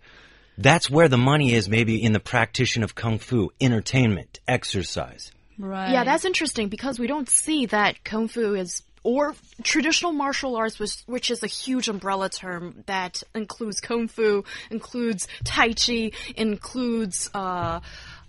That's 0.59 0.91
where 0.91 1.09
the 1.09 1.17
money 1.17 1.55
is 1.55 1.69
maybe 1.69 2.03
in 2.03 2.13
the 2.13 2.21
practitioner 2.21 2.85
of 2.85 2.97
kung 2.97 3.19
fu, 3.19 3.53
entertainment, 3.61 4.41
exercise. 4.49 5.31
Right. 5.57 5.93
Yeah, 5.93 6.03
that's 6.03 6.25
interesting 6.25 6.69
because 6.69 6.99
we 6.99 7.07
don't 7.07 7.29
see 7.29 7.67
that 7.67 8.03
kung 8.05 8.27
fu 8.27 8.55
is 8.55 8.83
or 9.05 9.37
traditional 9.63 10.13
martial 10.13 10.57
arts, 10.57 10.79
which, 10.79 10.97
which 11.07 11.31
is 11.31 11.43
a 11.45 11.47
huge 11.47 11.89
umbrella 11.89 12.29
term 12.29 12.83
that 12.87 13.23
includes 13.35 13.81
kung 13.81 14.09
fu, 14.09 14.45
includes 14.71 15.29
tai 15.45 15.73
chi, 15.73 16.11
includes 16.37 17.31
uh, 17.33 17.79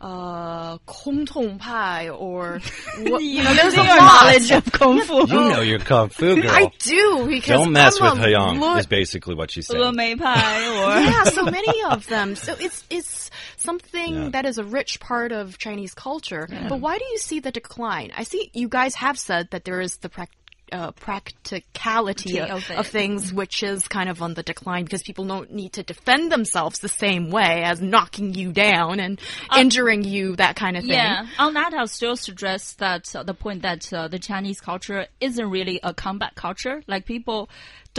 uh, 0.01 0.77
kung 0.85 1.25
tong 1.25 1.57
pai 1.59 2.09
or 2.09 2.61
you 2.97 3.43
know, 3.43 3.53
there's 3.53 3.73
a 3.73 3.83
knowledge 3.83 4.51
of 4.51 4.71
kung 4.71 5.01
fu. 5.01 5.27
You 5.27 5.49
know 5.49 5.61
your 5.61 5.79
kung 5.79 6.09
fu 6.09 6.41
girl. 6.41 6.49
I 6.49 6.71
do 6.79 7.27
because 7.27 7.59
don't 7.59 7.73
mess 7.73 7.99
I'm 8.01 8.17
with 8.17 8.27
Hyung 8.27 8.79
is 8.79 8.85
basically 8.85 9.35
what 9.35 9.51
she 9.51 9.61
said. 9.61 9.77
Pie 9.79 10.67
or 10.67 11.01
yeah, 11.01 11.23
so 11.25 11.43
many 11.45 11.83
of 11.83 12.07
them. 12.07 12.35
So 12.35 12.55
it's 12.59 12.83
it's 12.89 13.29
something 13.57 14.15
yeah. 14.15 14.29
that 14.29 14.45
is 14.45 14.57
a 14.57 14.63
rich 14.63 14.99
part 14.99 15.31
of 15.31 15.57
Chinese 15.57 15.93
culture. 15.93 16.47
Yeah. 16.49 16.67
But 16.69 16.79
why 16.79 16.97
do 16.97 17.05
you 17.05 17.17
see 17.17 17.39
the 17.39 17.51
decline? 17.51 18.11
I 18.15 18.23
see 18.23 18.49
you 18.53 18.69
guys 18.69 18.95
have 18.95 19.19
said 19.19 19.49
that 19.51 19.65
there 19.65 19.81
is 19.81 19.97
the 19.97 20.09
practice 20.09 20.38
uh, 20.71 20.91
practicality 20.91 22.39
of, 22.39 22.69
Of 22.71 22.87
things, 22.87 23.33
which 23.33 23.63
is 23.63 23.87
kind 23.87 24.09
of 24.09 24.21
on 24.21 24.33
the 24.33 24.43
decline 24.43 24.83
because 24.83 25.03
people 25.03 25.25
don't 25.25 25.51
need 25.51 25.73
to 25.73 25.83
defend 25.83 26.31
themselves 26.31 26.79
the 26.79 26.89
same 26.89 27.29
way 27.29 27.63
as 27.63 27.81
knocking 27.81 28.33
you 28.33 28.51
down 28.51 28.99
and 28.99 29.19
injuring 29.57 30.03
you, 30.03 30.35
that 30.35 30.55
kind 30.55 30.77
of 30.77 30.83
thing. 30.83 30.91
Yeah, 30.91 31.27
on 31.37 31.53
that, 31.53 31.73
I'll 31.73 31.87
still 31.87 32.15
suggest 32.15 32.79
that 32.79 33.15
uh, 33.15 33.23
the 33.23 33.33
point 33.33 33.61
that 33.63 33.91
uh, 33.93 34.07
the 34.07 34.19
Chinese 34.19 34.61
culture 34.61 35.07
isn't 35.19 35.49
really 35.49 35.79
a 35.83 35.93
combat 35.93 36.35
culture. 36.35 36.81
Like 36.87 37.05
people 37.05 37.49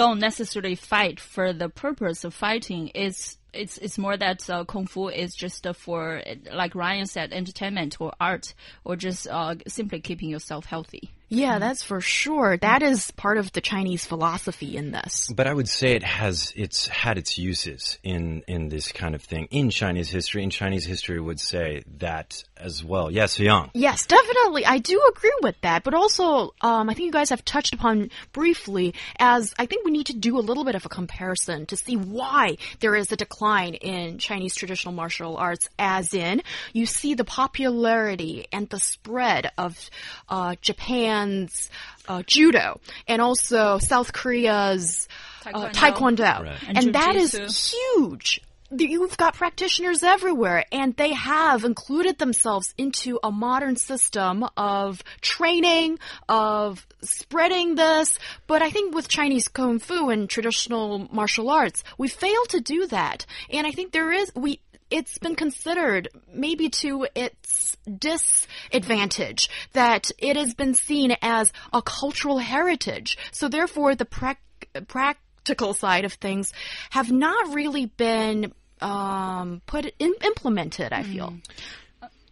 don't 0.00 0.18
necessarily 0.18 0.76
fight 0.76 1.20
for 1.20 1.52
the 1.52 1.68
purpose 1.68 2.24
of 2.24 2.32
fighting. 2.32 2.90
It's 2.94 3.36
it's 3.52 3.76
it's 3.78 3.98
more 3.98 4.16
that 4.16 4.48
uh, 4.48 4.64
kung 4.64 4.86
fu 4.86 5.08
is 5.08 5.34
just 5.34 5.66
uh, 5.66 5.74
for, 5.74 6.22
like 6.52 6.74
Ryan 6.74 7.04
said, 7.04 7.32
entertainment 7.32 8.00
or 8.00 8.12
art, 8.18 8.54
or 8.82 8.96
just 8.96 9.28
uh, 9.28 9.56
simply 9.66 10.00
keeping 10.00 10.30
yourself 10.30 10.64
healthy. 10.64 11.10
Yeah, 11.32 11.60
that's 11.60 11.84
for 11.84 12.00
sure. 12.00 12.56
That 12.56 12.82
is 12.82 13.12
part 13.12 13.38
of 13.38 13.52
the 13.52 13.60
Chinese 13.60 14.04
philosophy 14.04 14.76
in 14.76 14.90
this. 14.90 15.28
But 15.32 15.46
I 15.46 15.54
would 15.54 15.68
say 15.68 15.92
it 15.92 16.02
has 16.02 16.52
it's 16.56 16.88
had 16.88 17.18
its 17.18 17.38
uses 17.38 17.98
in 18.02 18.42
in 18.48 18.68
this 18.68 18.90
kind 18.90 19.14
of 19.14 19.22
thing 19.22 19.46
in 19.52 19.70
Chinese 19.70 20.10
history. 20.10 20.42
And 20.42 20.50
Chinese 20.50 20.84
history 20.84 21.20
would 21.20 21.38
say 21.38 21.84
that 21.98 22.42
as 22.56 22.84
well. 22.84 23.12
Yes, 23.12 23.38
Hyung. 23.38 23.70
Yes, 23.74 24.06
definitely. 24.06 24.66
I 24.66 24.78
do 24.78 25.00
agree 25.08 25.38
with 25.40 25.54
that. 25.60 25.84
But 25.84 25.94
also, 25.94 26.52
um, 26.62 26.90
I 26.90 26.94
think 26.94 27.06
you 27.06 27.12
guys 27.12 27.30
have 27.30 27.44
touched 27.44 27.74
upon 27.74 28.10
briefly 28.32 28.94
as 29.20 29.54
I 29.56 29.66
think 29.66 29.84
we 29.84 29.89
need 29.90 30.06
to 30.06 30.16
do 30.16 30.38
a 30.38 30.40
little 30.40 30.64
bit 30.64 30.74
of 30.74 30.86
a 30.86 30.88
comparison 30.88 31.66
to 31.66 31.76
see 31.76 31.96
why 31.96 32.56
there 32.80 32.94
is 32.94 33.10
a 33.12 33.16
decline 33.16 33.74
in 33.74 34.18
Chinese 34.18 34.54
traditional 34.54 34.94
martial 34.94 35.36
arts, 35.36 35.68
as 35.78 36.14
in 36.14 36.42
you 36.72 36.86
see 36.86 37.14
the 37.14 37.24
popularity 37.24 38.46
and 38.52 38.68
the 38.68 38.80
spread 38.80 39.50
of 39.58 39.90
uh, 40.28 40.56
Japan's 40.60 41.70
uh, 42.08 42.22
judo 42.26 42.80
and 43.06 43.20
also 43.20 43.78
South 43.78 44.12
Korea's 44.12 45.08
uh, 45.46 45.70
Taekwondo. 45.70 45.72
taekwondo. 45.72 46.42
Right. 46.44 46.58
And 46.68 46.78
And 46.78 46.94
that 46.94 47.16
is 47.16 47.72
huge. 47.72 48.40
You've 48.76 49.16
got 49.16 49.34
practitioners 49.34 50.04
everywhere, 50.04 50.64
and 50.70 50.94
they 50.94 51.12
have 51.12 51.64
included 51.64 52.18
themselves 52.18 52.72
into 52.78 53.18
a 53.20 53.32
modern 53.32 53.74
system 53.74 54.46
of 54.56 55.02
training, 55.20 55.98
of 56.28 56.86
spreading 57.02 57.74
this. 57.74 58.16
But 58.46 58.62
I 58.62 58.70
think 58.70 58.94
with 58.94 59.08
Chinese 59.08 59.48
Kung 59.48 59.80
Fu 59.80 60.10
and 60.10 60.30
traditional 60.30 61.08
martial 61.10 61.50
arts, 61.50 61.82
we 61.98 62.06
fail 62.06 62.44
to 62.50 62.60
do 62.60 62.86
that. 62.86 63.26
And 63.50 63.66
I 63.66 63.72
think 63.72 63.90
there 63.90 64.12
is, 64.12 64.30
we, 64.36 64.60
it's 64.88 65.18
been 65.18 65.34
considered 65.34 66.08
maybe 66.32 66.68
to 66.68 67.08
its 67.16 67.76
disadvantage 67.98 69.50
that 69.72 70.12
it 70.16 70.36
has 70.36 70.54
been 70.54 70.74
seen 70.74 71.16
as 71.22 71.52
a 71.72 71.82
cultural 71.82 72.38
heritage. 72.38 73.18
So 73.32 73.48
therefore, 73.48 73.96
the 73.96 74.04
prac 74.04 74.40
practical 74.86 75.74
side 75.74 76.04
of 76.04 76.12
things 76.12 76.52
have 76.90 77.10
not 77.10 77.54
really 77.54 77.86
been 77.86 78.52
um, 78.82 79.62
put 79.66 79.92
in, 79.98 80.14
implemented. 80.24 80.92
I 80.92 81.02
feel. 81.02 81.34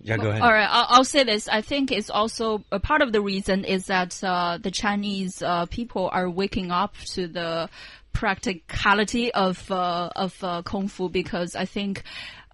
Yeah, 0.00 0.16
go 0.16 0.30
ahead. 0.30 0.42
All 0.42 0.52
right, 0.52 0.68
I'll, 0.70 0.86
I'll 0.88 1.04
say 1.04 1.24
this. 1.24 1.48
I 1.48 1.60
think 1.60 1.90
it's 1.90 2.10
also 2.10 2.64
a 2.70 2.78
part 2.78 3.02
of 3.02 3.12
the 3.12 3.20
reason 3.20 3.64
is 3.64 3.86
that 3.86 4.22
uh, 4.22 4.58
the 4.58 4.70
Chinese 4.70 5.42
uh, 5.42 5.66
people 5.66 6.08
are 6.12 6.30
waking 6.30 6.70
up 6.70 6.94
to 7.14 7.26
the 7.26 7.68
practicality 8.12 9.32
of 9.32 9.70
uh, 9.70 10.10
of 10.14 10.36
uh, 10.42 10.62
kung 10.62 10.88
fu 10.88 11.08
because 11.08 11.56
I 11.56 11.64
think. 11.64 12.02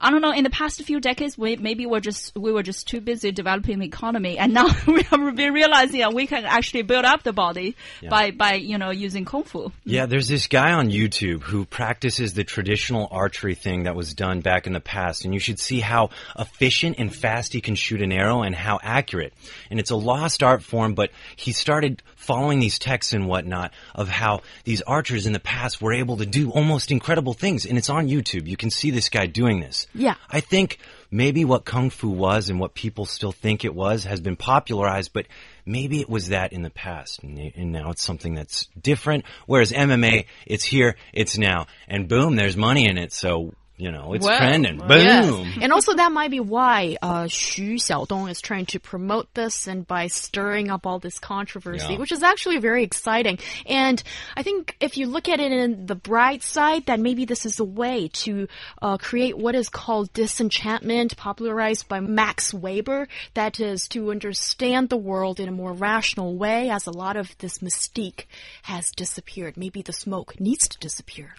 I 0.04 0.10
don't 0.10 0.20
know. 0.20 0.32
In 0.32 0.44
the 0.44 0.50
past 0.50 0.82
few 0.82 1.00
decades, 1.00 1.38
we 1.38 1.56
maybe 1.56 1.86
we're 1.86 2.00
just 2.00 2.36
we 2.36 2.52
were 2.52 2.62
just 2.62 2.86
too 2.86 3.00
busy 3.00 3.32
developing 3.32 3.78
the 3.78 3.86
economy, 3.86 4.36
and 4.36 4.52
now 4.52 4.66
we 4.86 5.02
are 5.10 5.32
realizing 5.32 6.00
that 6.00 6.12
we 6.12 6.26
can 6.26 6.44
actually 6.44 6.82
build 6.82 7.06
up 7.06 7.22
the 7.22 7.32
body 7.32 7.74
by 8.10 8.30
by 8.30 8.54
you 8.54 8.76
know 8.76 8.90
using 8.90 9.24
kung 9.24 9.44
fu. 9.44 9.72
Yeah, 9.84 10.04
there's 10.04 10.28
this 10.28 10.46
guy 10.46 10.72
on 10.72 10.90
YouTube 10.90 11.42
who 11.42 11.64
practices 11.64 12.34
the 12.34 12.44
traditional 12.44 13.08
archery 13.10 13.54
thing 13.54 13.84
that 13.84 13.96
was 13.96 14.12
done 14.12 14.42
back 14.42 14.66
in 14.66 14.74
the 14.74 14.80
past, 14.80 15.24
and 15.24 15.32
you 15.32 15.40
should 15.40 15.58
see 15.58 15.80
how 15.80 16.10
efficient 16.38 16.96
and 16.98 17.14
fast 17.14 17.54
he 17.54 17.62
can 17.62 17.74
shoot 17.74 18.02
an 18.02 18.12
arrow 18.12 18.42
and 18.42 18.54
how 18.54 18.78
accurate. 18.82 19.32
And 19.70 19.80
it's 19.80 19.90
a 19.90 19.96
lost 19.96 20.42
art 20.42 20.62
form, 20.62 20.94
but 20.94 21.12
he 21.36 21.52
started 21.52 22.02
following 22.24 22.60
these 22.60 22.78
texts 22.78 23.12
and 23.12 23.26
whatnot 23.26 23.72
of 23.94 24.08
how 24.08 24.40
these 24.64 24.82
archers 24.82 25.26
in 25.26 25.32
the 25.32 25.40
past 25.40 25.80
were 25.80 25.92
able 25.92 26.16
to 26.16 26.26
do 26.26 26.50
almost 26.50 26.90
incredible 26.90 27.34
things, 27.34 27.66
and 27.66 27.78
it's 27.78 27.90
on 27.90 28.08
YouTube. 28.08 28.46
You 28.46 28.56
can 28.56 28.70
see 28.70 28.90
this 28.90 29.08
guy 29.08 29.26
doing 29.26 29.60
this. 29.60 29.86
Yeah. 29.94 30.14
I 30.30 30.40
think 30.40 30.78
maybe 31.10 31.44
what 31.44 31.64
kung 31.64 31.90
fu 31.90 32.08
was 32.08 32.50
and 32.50 32.58
what 32.58 32.74
people 32.74 33.04
still 33.04 33.32
think 33.32 33.64
it 33.64 33.74
was 33.74 34.04
has 34.04 34.20
been 34.20 34.36
popularized, 34.36 35.12
but 35.12 35.26
maybe 35.64 36.00
it 36.00 36.08
was 36.08 36.28
that 36.28 36.52
in 36.52 36.62
the 36.62 36.70
past, 36.70 37.22
and, 37.22 37.38
and 37.38 37.72
now 37.72 37.90
it's 37.90 38.02
something 38.02 38.34
that's 38.34 38.66
different. 38.80 39.24
Whereas 39.46 39.72
MMA, 39.72 40.26
it's 40.46 40.64
here, 40.64 40.96
it's 41.12 41.38
now, 41.38 41.66
and 41.88 42.08
boom, 42.08 42.36
there's 42.36 42.56
money 42.56 42.86
in 42.88 42.98
it, 42.98 43.12
so 43.12 43.54
you 43.76 43.90
know 43.90 44.12
it's 44.14 44.24
Well, 44.24 44.38
trending. 44.38 44.78
Boom. 44.78 44.88
Yes. 44.90 45.58
And 45.60 45.72
also 45.72 45.94
that 45.94 46.12
might 46.12 46.30
be 46.30 46.40
why 46.40 46.96
uh, 47.02 47.24
Xu 47.24 47.74
Xiaodong 47.74 48.30
is 48.30 48.40
trying 48.40 48.66
to 48.66 48.78
promote 48.80 49.32
this 49.34 49.66
and 49.66 49.86
by 49.86 50.06
stirring 50.06 50.70
up 50.70 50.86
all 50.86 50.98
this 51.00 51.18
controversy, 51.18 51.94
Yeah. 51.94 51.98
which 51.98 52.12
is 52.12 52.22
actually 52.22 52.58
very 52.58 52.84
exciting. 52.84 53.38
And 53.66 54.02
I 54.36 54.42
think 54.42 54.76
if 54.80 54.96
you 54.96 55.06
look 55.06 55.28
at 55.28 55.40
it 55.40 55.50
in 55.52 55.86
the 55.86 55.94
bright 55.96 56.42
side, 56.42 56.86
that 56.86 57.00
maybe 57.00 57.24
this 57.24 57.44
is 57.46 57.58
a 57.58 57.64
way 57.64 58.08
to 58.24 58.46
uh, 58.80 58.96
create 58.98 59.36
what 59.36 59.54
is 59.54 59.68
called 59.68 60.12
disenchantment, 60.12 61.16
popularized 61.16 61.88
by 61.88 62.00
Max 62.00 62.54
Weber. 62.54 63.08
That 63.34 63.58
is 63.60 63.88
to 63.88 64.10
understand 64.10 64.88
the 64.88 64.96
world 64.96 65.40
in 65.40 65.48
a 65.48 65.52
more 65.52 65.72
rational 65.72 66.36
way, 66.36 66.70
as 66.70 66.86
a 66.86 66.92
lot 66.92 67.16
of 67.16 67.36
this 67.38 67.58
mystique 67.58 68.26
has 68.62 68.90
disappeared. 68.90 69.56
Maybe 69.56 69.82
the 69.82 69.92
smoke 69.92 70.38
needs 70.38 70.68
to 70.68 70.78
disappear. 70.78 71.34